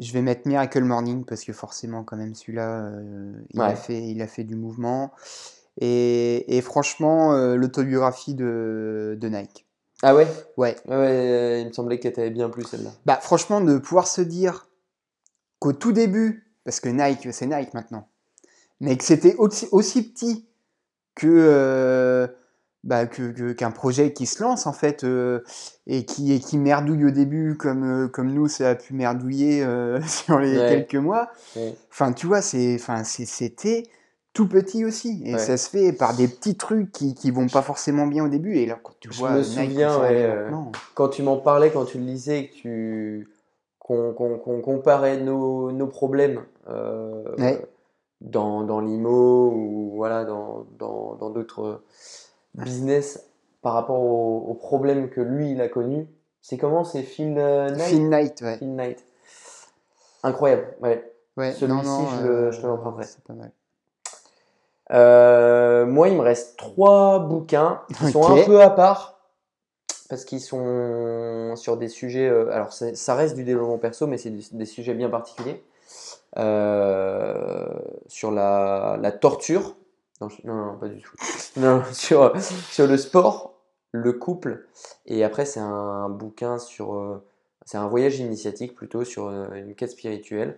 [0.00, 4.02] je vais mettre Miracle Morning parce que forcément, quand même, celui-là, euh, il, a fait,
[4.02, 5.12] il a fait du mouvement.
[5.80, 9.66] Et, et franchement, euh, l'autobiographie de, de Nike.
[10.02, 10.26] Ah ouais?
[10.56, 10.76] Ouais.
[10.86, 12.90] Ouais, ouais, il me semblait qu'elle t'avait bien plu celle-là.
[13.04, 14.68] Bah, franchement, de pouvoir se dire
[15.58, 18.08] qu'au tout début, parce que Nike, c'est Nike maintenant,
[18.80, 20.48] mais que c'était aussi, aussi petit
[21.14, 22.26] que, euh,
[22.82, 25.40] bah, que, que- qu'un projet qui se lance en fait euh,
[25.86, 29.62] et, qui, et qui merdouille au début comme, euh, comme nous, ça a pu merdouiller
[29.62, 30.66] euh, sur les Ouais.
[30.68, 31.30] quelques mois.
[31.56, 31.74] Ouais.
[31.90, 33.82] Enfin, tu vois, c'est, enfin, c'est- c'était
[34.32, 35.22] tout petit aussi.
[35.26, 35.38] Et Ouais.
[35.38, 38.56] ça se fait par des petits trucs qui, qui vont pas forcément bien au début.
[38.56, 40.00] Et là, quand tu Je vois me souviens,
[40.94, 43.28] Quand tu m'en parlais, quand tu le lisais, et que tu...
[43.80, 46.40] qu'on comparait nos, nos problèmes
[48.20, 51.80] dans, dans l'IMO ou voilà, dans d'autres dans,
[52.54, 53.26] business
[53.62, 56.08] par rapport aux, problèmes que lui il a connus.
[56.40, 56.84] C'est comment?
[56.84, 57.80] C'est Phil Knight?
[57.80, 58.56] Phil Knight, ouais.
[58.56, 59.04] Phil Knight.
[60.22, 61.12] Incroyable, ouais.
[61.36, 63.04] ouais Celui-ci, je, euh, je te l'emprunterai.
[63.04, 63.52] C'est pas mal.
[64.92, 69.20] Euh, moi, il me reste trois bouquins qui sont un peu à part
[70.08, 72.28] parce qu'ils sont sur des sujets.
[72.28, 75.62] Euh, alors, ça reste du développement perso, mais c'est des, sujets bien particuliers.
[76.38, 77.68] Euh,
[78.08, 79.76] sur la, la torture.
[80.20, 81.14] Non, non, pas du tout.
[81.56, 82.32] Non, sur,
[82.70, 83.54] sur le sport,
[83.90, 84.68] le couple.
[85.06, 87.20] Et après, c'est un bouquin sur.
[87.64, 90.56] c'est un voyage initiatique plutôt sur une quête spirituelle.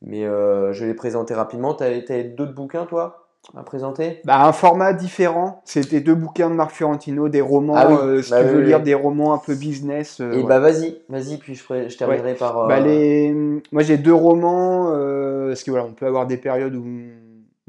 [0.00, 1.74] Mais je vais les présenter rapidement.
[1.74, 4.20] Tu as d'autres bouquins, toi à présenter?
[4.24, 5.62] Bah, Un format différent.
[5.64, 7.74] C'était deux bouquins de Marc Fiorentino, des romans.
[7.76, 10.20] Ah euh, si bah tu veux lire des romans un peu business.
[10.20, 12.66] Euh, et bah vas-y, vas-y, puis je, je terminerai par.
[12.68, 13.32] Bah, euh, les...
[13.72, 14.90] Moi j'ai deux romans.
[15.48, 16.84] parce que voilà, on peut avoir des périodes où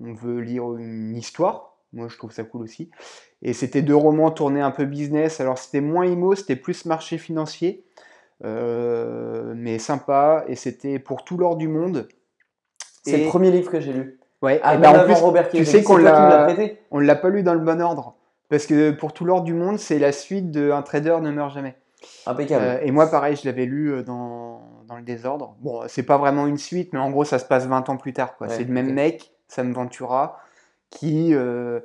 [0.01, 1.77] on veut lire une histoire.
[1.93, 2.89] Moi je trouve ça cool aussi.
[3.41, 5.39] Et c'était deux romans tournés un peu business.
[5.39, 7.85] Alors c'était moins IMO, c'était plus marché financier.
[8.43, 10.43] mais sympa.
[10.47, 12.07] Et c'était pour tout l'or du monde.
[13.03, 14.19] C'est le premier livre que j'ai lu.
[14.41, 16.47] Ouais, ah, en plus, Robert tu sais qu'on l'a,
[16.91, 18.15] on l'a pas lu dans le bon ordre.
[18.49, 21.53] Parce que pour tout l'ordre du monde, c'est la suite de Un trader ne meurt
[21.53, 21.75] jamais.
[22.25, 22.65] Impeccable.
[22.65, 25.55] Euh, et moi, pareil, je l'avais lu euh, dans, dans, le désordre.
[25.59, 28.13] Bon, c'est pas vraiment une suite, mais en gros, ça se passe 20 ans plus
[28.13, 28.37] tard.
[28.37, 28.47] Quoi.
[28.47, 30.39] c'est le même mec, Sam Ventura,
[30.89, 31.81] qui, euh,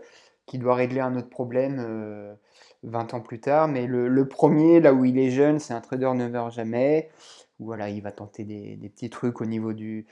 [0.47, 2.37] qui doit régler un autre problème
[2.85, 3.67] 20 ans plus tard.
[3.67, 7.11] Mais le, le, premier, là où il est jeune, c'est Un trader ne meurt jamais.
[7.59, 10.07] Voilà, il va tenter des, des petits trucs au niveau du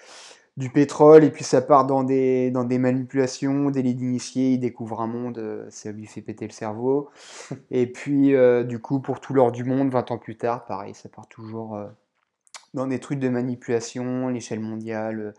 [0.56, 4.58] du pétrole et puis ça part dans des, dans des manipulations, des lits d'initiés, il
[4.58, 7.10] découvre un monde, euh, ça lui fait péter le cerveau.
[7.70, 10.94] Et puis euh, du coup pour tout l'or du monde, 20 ans plus tard, pareil,
[10.94, 11.88] ça part toujours euh,
[12.74, 15.34] dans des trucs de manipulation, l'échelle mondiale,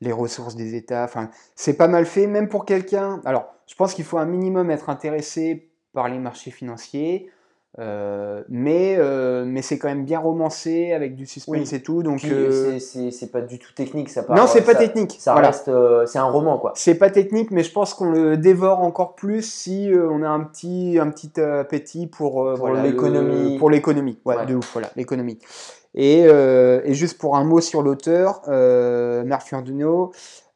[0.00, 3.20] les ressources des États, enfin c'est pas mal fait, même pour quelqu'un.
[3.24, 7.30] Alors je pense qu'il faut un minimum être intéressé par les marchés financiers,
[7.78, 12.24] euh, mais euh, mais c'est quand même bien romancé avec du suspense et tout donc
[12.24, 15.70] euh, c'est pas du tout technique ça non c'est pas technique ça reste
[16.06, 16.72] c'est un roman quoi.
[16.74, 20.40] C'est pas technique mais je pense qu'on le dévore encore plus si on a un
[20.40, 23.58] petit un petit appétit pour, l'économie.
[23.58, 24.18] pour l'économie.
[24.24, 25.38] Ouais, de ouf voilà l'économie
[25.96, 29.52] et, et, juste pour un mot sur l'auteur euh, Marc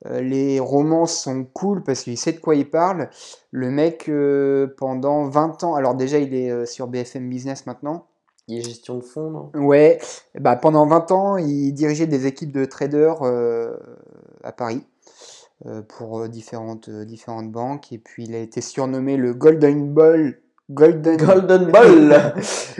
[0.07, 3.11] euh, les romans sont cool parce qu'il sait de quoi il parle.
[3.51, 8.07] Le mec, euh, pendant 20 ans, alors déjà il est euh, sur BFM Business maintenant.
[8.49, 9.51] Il est gestion de fonds, non?
[9.55, 10.01] Ouais,
[10.39, 13.23] bah, pendant 20 ans, il dirigeait des équipes de traders
[14.43, 14.85] à Paris
[15.87, 17.93] pour différentes, différentes banques.
[17.93, 20.40] Et puis il a été surnommé le Golden Ball
[20.71, 22.35] Golden, Golden Ball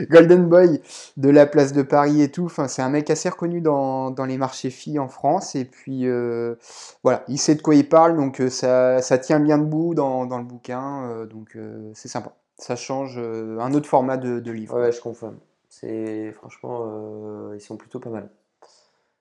[0.09, 0.81] Golden Boy
[1.17, 2.45] de la place de Paris et tout.
[2.45, 5.55] Enfin, c'est un mec assez reconnu dans, dans les marchés filles en France.
[5.55, 6.55] Et puis, euh,
[7.03, 8.15] voilà, il sait de quoi il parle.
[8.15, 11.03] Donc, euh, ça, ça tient bien debout dans, dans le bouquin.
[11.09, 11.57] Euh, donc,
[11.93, 12.33] c'est sympa.
[12.57, 14.79] Ça change un autre format de, de livre.
[14.79, 15.37] Ouais, je confirme.
[15.67, 18.29] C'est, franchement, ils sont plutôt pas mal.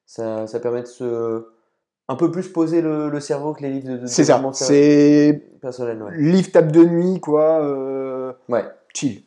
[0.06, 1.46] Ça, ça permet de se
[2.10, 4.06] un peu plus poser le, cerveau que les livres de.
[4.06, 4.42] c'est ça.
[4.52, 6.02] C'est personnel.
[6.02, 6.16] Ouais.
[6.16, 7.62] Livre tape de nuit, quoi.
[7.62, 8.64] Euh, ouais.
[8.92, 9.22] Chill.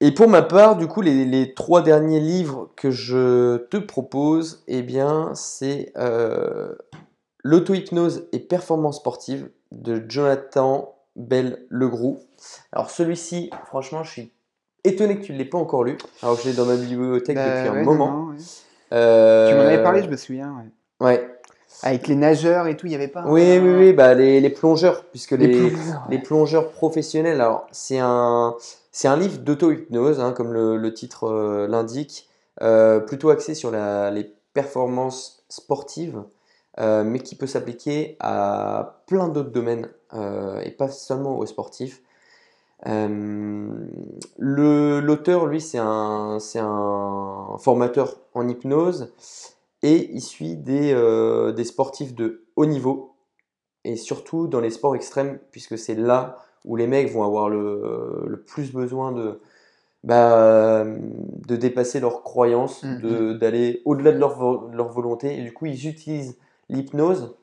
[0.00, 4.80] Et pour ma part, du coup, les, trois derniers livres que je te propose, eh
[4.80, 6.74] bien, c'est euh,
[7.44, 12.20] L'auto-hypnose et performance sportive de Jonathan Bell Legroux.
[12.72, 14.32] Alors celui-ci, franchement, je suis
[14.82, 17.36] étonné que tu ne l'aies pas encore lu, alors que je l'ai dans ma bibliothèque
[17.36, 18.30] bah depuis un moment.
[18.92, 20.54] Euh, tu m'en avais parlé, je me souviens.
[20.56, 20.70] Ouais.
[21.02, 21.28] Ouais.
[21.82, 24.50] Avec les nageurs et tout, il n'y avait pas Oui, oui, oui, bah, les, les
[24.50, 25.72] plongeurs, puisque les,
[26.08, 28.54] les, plongeurs, professionnels, alors c'est un,
[28.92, 32.28] c'est un livre d'auto-hypnose, hein, comme le, le titre euh, l'indique,
[32.62, 36.22] euh, plutôt axé sur la, les performances sportives,
[36.78, 39.88] euh, mais qui peut s'appliquer à plein d'autres domaines,
[40.62, 42.02] et pas seulement aux sportifs.
[44.38, 49.10] L'auteur, lui, c'est un, un formateur en hypnose
[49.82, 53.16] et il suit des, euh, des sportifs de haut niveau
[53.84, 58.24] et surtout dans les sports extrêmes puisque c'est là où les mecs vont avoir le,
[58.26, 59.40] le plus besoin de,
[60.04, 63.38] bah, de dépasser leurs croyances, mm-hmm.
[63.38, 67.34] d'aller au-delà de leur, leur, volonté et du coup ils utilisent l'hypnose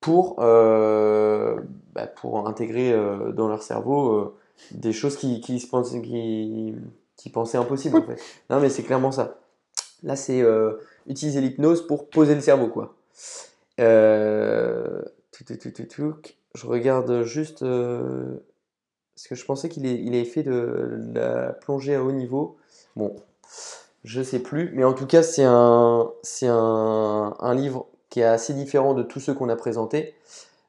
[0.00, 1.60] pour, euh,
[1.92, 4.34] bah, pour intégrer euh, dans leur cerveau
[4.72, 6.74] des choses qui, qui, se pensaient, qui,
[7.16, 8.20] qui pensaient impossibles en fait.
[8.50, 9.41] Non mais c'est clairement ça.
[10.02, 10.42] Là c'est
[11.06, 12.94] utiliser l'hypnose pour poser le cerveau, quoi.
[13.80, 15.02] Euh,
[16.54, 18.36] je regarde juste euh,
[19.14, 22.56] parce que je pensais qu'il il avait fait de la plongée à haut niveau.
[22.96, 23.16] Bon,
[24.04, 28.24] Je sais plus, mais en tout cas, c'est un, c'est un, un livre qui est
[28.24, 30.14] assez différent de tous ceux qu'on a présentés,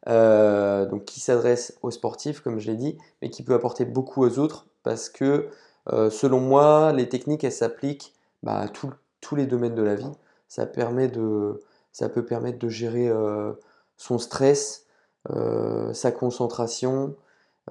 [0.09, 4.23] euh, donc qui s'adresse aux sportifs, comme je l'ai dit, mais qui peut apporter beaucoup
[4.25, 5.49] aux autres parce que,
[5.93, 8.13] euh, selon moi, les techniques, elles s'appliquent
[8.43, 8.93] bah, à tout-
[9.24, 10.11] tous les domaines de la vie.
[10.49, 11.61] Ça permet de,
[11.93, 13.53] ça peut permettre de gérer euh,
[13.97, 14.86] son stress,
[15.32, 17.15] euh, sa concentration.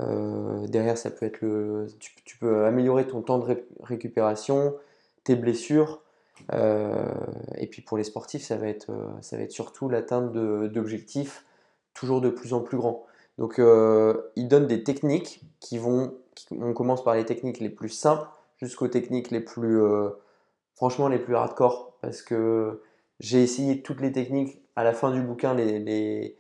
[0.01, 4.75] Euh, derrière, ça peut être le, tu, peux améliorer ton temps de ré- récupération,
[5.25, 6.01] tes blessures.
[7.57, 8.91] Et puis pour les sportifs, ça va être,
[9.49, 11.45] surtout l'atteinte d'objectifs
[11.95, 13.07] toujours de plus en plus grands.
[13.39, 16.15] Donc, il donne des techniques qui vont,
[16.51, 18.27] on commence par les techniques les plus simples
[18.61, 19.81] jusqu'aux techniques les plus,
[20.83, 21.93] franchement, les plus hardcore.
[22.01, 22.83] Parce que
[23.21, 26.37] j'ai essayé toutes les techniques à la fin du bouquin, les, les,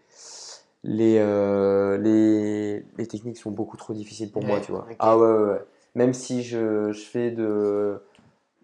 [0.82, 4.84] les, euh, les, les techniques sont beaucoup trop difficiles pour moi, tu vois.
[4.98, 5.64] Ah ouais, ouais, ouais.
[5.94, 8.02] Même si je, je fais de,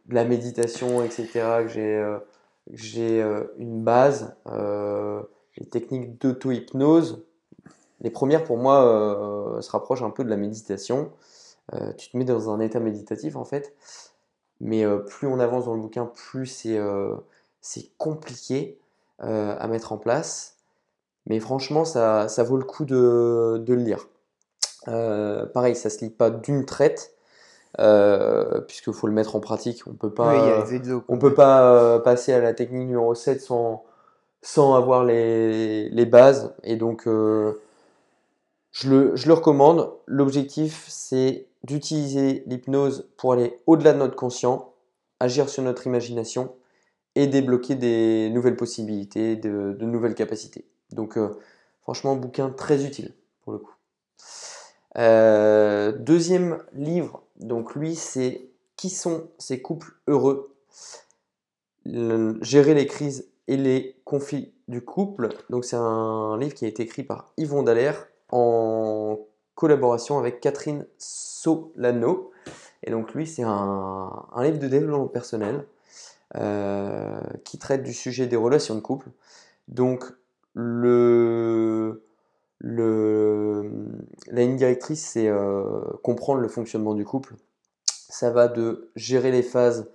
[0.06, 1.28] de la méditation, etc.,
[1.62, 2.18] que j'ai euh,
[2.72, 4.34] j'ai euh, une base,
[5.58, 7.22] les techniques d'auto-hypnose,
[8.00, 11.12] les premières pour moi se rapprochent un peu de la méditation.
[11.96, 13.74] Tu te mets dans un état méditatif en fait,
[14.60, 17.14] mais euh, plus on avance dans le bouquin, plus c'est euh,
[17.98, 18.78] compliqué
[19.22, 20.56] euh, à mettre en place.
[21.26, 24.08] Mais franchement, ça, ça vaut le coup de, de le lire.
[25.54, 27.12] Pareil, ça se lit pas d'une traite,
[27.80, 29.82] euh, puisqu'il faut le mettre en pratique.
[29.86, 31.02] On peut Oui, pas, les exos.
[31.08, 33.84] on peut pas euh, passer à la technique numéro 7 sans,
[34.42, 36.54] sans avoir les, les bases.
[36.64, 37.60] Et donc, euh,
[38.72, 39.92] je le, je le recommande.
[40.06, 44.72] L'objectif, c'est d'utiliser l'hypnose pour aller au-delà de notre conscient,
[45.20, 46.54] agir sur notre imagination
[47.14, 50.64] et débloquer des nouvelles possibilités, de, nouvelles capacités.
[50.92, 51.36] Donc, euh,
[51.82, 53.74] franchement, bouquin très utile pour le coup.
[54.96, 60.54] Euh, deuxième livre, donc lui, c'est Qui sont ces couples heureux?
[61.84, 65.30] Gérer les crises et les conflits du couple.
[65.50, 69.18] Donc, c'est un livre qui a été écrit par Yvon Dallaire en
[69.58, 72.30] collaboration avec Catherine Solano.
[72.84, 75.66] Et donc, lui, c'est un, livre de développement personnel
[76.36, 79.08] euh, qui traite du sujet des relations de couple.
[79.66, 80.04] Donc,
[80.54, 82.04] le,
[82.60, 83.68] le,
[84.28, 87.34] la ligne directrice, c'est euh, comprendre le fonctionnement du couple.
[88.08, 89.90] Ça va de gérer les phases,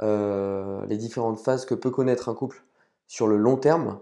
[0.00, 2.62] euh, les différentes phases que peut connaître un couple
[3.08, 3.98] sur le long terme.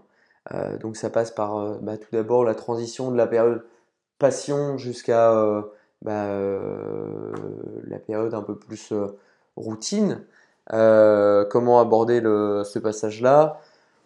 [0.79, 3.65] Donc, ça passe par bah, tout d'abord la transition de la période
[4.19, 5.61] passion jusqu'à euh,
[6.01, 7.33] bah, euh,
[7.87, 9.07] la période un peu plus euh,
[9.55, 10.23] routine.
[10.69, 13.61] Comment aborder ce passage-là?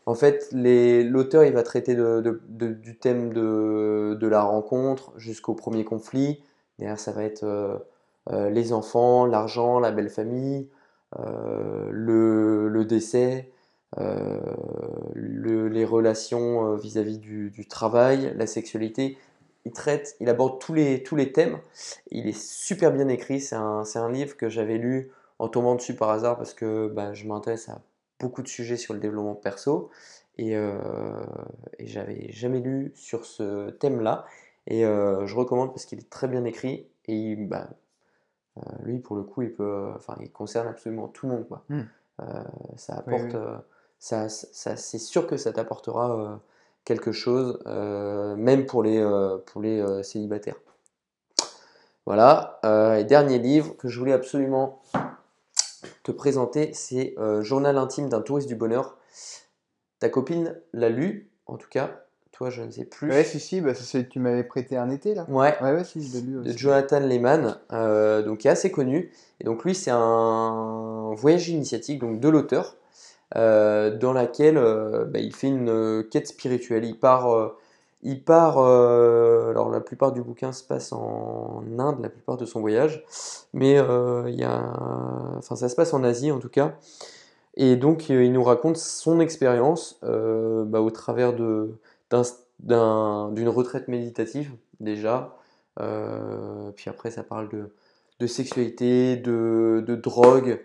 [0.06, 6.44] En fait, l'auteur il va traiter du thème de, la rencontre jusqu'au premier conflit.
[6.78, 7.82] Derrière, ça va être
[8.30, 10.70] les enfants, l'argent, la belle famille,
[11.18, 13.50] le, décès,
[13.98, 19.18] le- les relations vis-à-vis du travail, la sexualité.
[19.66, 21.60] Il traite, il aborde tous les, tous les thèmes.
[22.10, 23.40] Il est super bien écrit.
[23.40, 27.14] C'est un, un livre que j'avais lu en tombant dessus par hasard parce que bah,
[27.14, 27.80] je m'intéresse à
[28.20, 29.90] beaucoup de sujets sur le développement perso
[30.38, 31.24] et, euh,
[31.80, 34.26] et j'avais jamais lu sur ce thème-là.
[34.68, 37.70] Et euh, je recommande parce qu'il est très bien écrit et il- bah,
[38.58, 41.64] euh, lui, pour le coup, il peut, enfin, il concerne absolument tout le monde, quoi.
[41.70, 41.82] Hmm.
[42.22, 42.44] Euh,
[42.78, 43.40] ça apporte, oui.
[44.00, 46.40] ça, ça- c'est sûr que ça t'apportera
[46.86, 50.60] quelque chose, euh, même pour les, euh, pour les euh, célibataires.
[52.06, 52.60] Voilà.
[53.00, 54.82] Et dernier livre que je voulais absolument
[56.04, 58.98] te présenter, c'est Journal intime d'un touriste du bonheur.
[60.00, 62.02] Ta copine l'a lu, en tout cas.
[62.32, 63.12] Toi, je ne sais plus.
[63.12, 65.26] Ouais, si, si, bah, c'est celui que tu m'avais prêté un été, là.
[65.30, 66.58] Ouais, Ouais, ouais, si, je l'ai lu de aussi.
[66.58, 69.12] Jonathan Lehman, euh, donc qui est assez connu.
[69.40, 72.78] Et donc lui, c'est un voyage initiatique donc de l'auteur,
[73.38, 76.84] euh, dans laquelle euh, bah, il fait une euh, quête spirituelle.
[76.84, 77.54] Il part,
[78.04, 78.58] il part.
[78.58, 83.04] alors la plupart du bouquin se passe en Inde, la plupart de son voyage,
[83.54, 84.74] mais il y a,
[85.38, 86.74] enfin ça se passe en Asie en tout cas.
[87.56, 91.78] Et donc il nous raconte son expérience bah, au travers d'une
[93.50, 95.36] retraite méditative déjà.
[95.78, 97.50] Puis après, ça parle
[98.20, 100.60] de, sexualité, de drogue,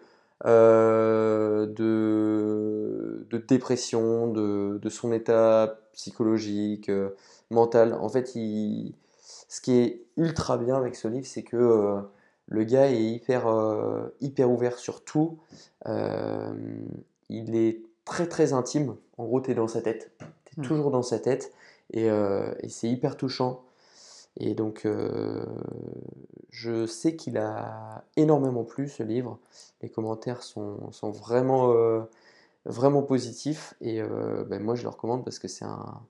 [0.45, 7.11] euh, de, de dépression, de, de son état psychologique, euh,
[7.51, 7.95] mental.
[7.95, 8.95] En fait, il,
[9.49, 12.01] ce qui est ultra bien avec ce livre, c'est que euh,
[12.49, 13.47] le gars est hyper,
[14.21, 15.39] hyper ouvert sur tout.
[17.29, 18.97] Il est très très intime.
[19.19, 20.13] En gros, tu es dans sa tête.
[20.45, 20.63] Tu es Hmm.
[20.63, 21.53] toujours dans sa tête.
[21.93, 23.63] Et, et c'est hyper touchant.
[24.39, 25.45] Et donc, euh,
[26.51, 29.39] je sais qu'il a énormément plu ce livre.
[29.83, 32.03] Les commentaires sont, sont vraiment, euh,
[32.67, 33.75] vraiment positifs.
[33.81, 36.03] Et euh, ben, moi, je le recommande parce que c'est un,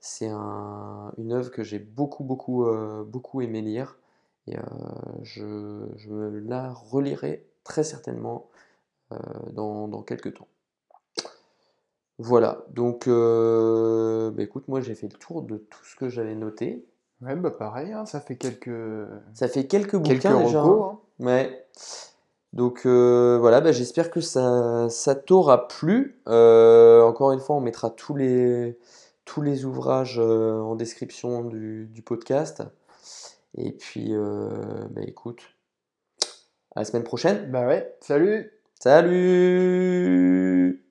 [0.00, 2.66] c'est un, une œuvre que j'ai beaucoup, beaucoup,
[3.06, 3.98] beaucoup aimé lire.
[4.46, 4.56] Et
[5.22, 8.48] je, je, me la relirai très certainement
[9.52, 10.48] dans, dans quelques temps.
[12.18, 16.84] Voilà, donc bah, écoute, moi j'ai fait le tour de tout ce que j'avais noté.
[17.22, 18.70] Ouais, bah pareil, hein, ça fait quelques.
[19.34, 20.62] Ça fait quelques bouquins déjà.
[20.62, 20.98] Hein.
[21.18, 21.66] Ouais.
[22.52, 26.20] Donc euh, voilà, bah, j'espère que ça, ça t'aura plu.
[26.28, 28.78] Euh, encore une fois, on mettra tous les,
[29.24, 32.62] tous les ouvrages euh, en description du, du, podcast.
[33.56, 35.42] Et puis, bah, écoute,
[36.74, 37.50] à la semaine prochaine.
[37.50, 40.84] Bah ouais, salut Salut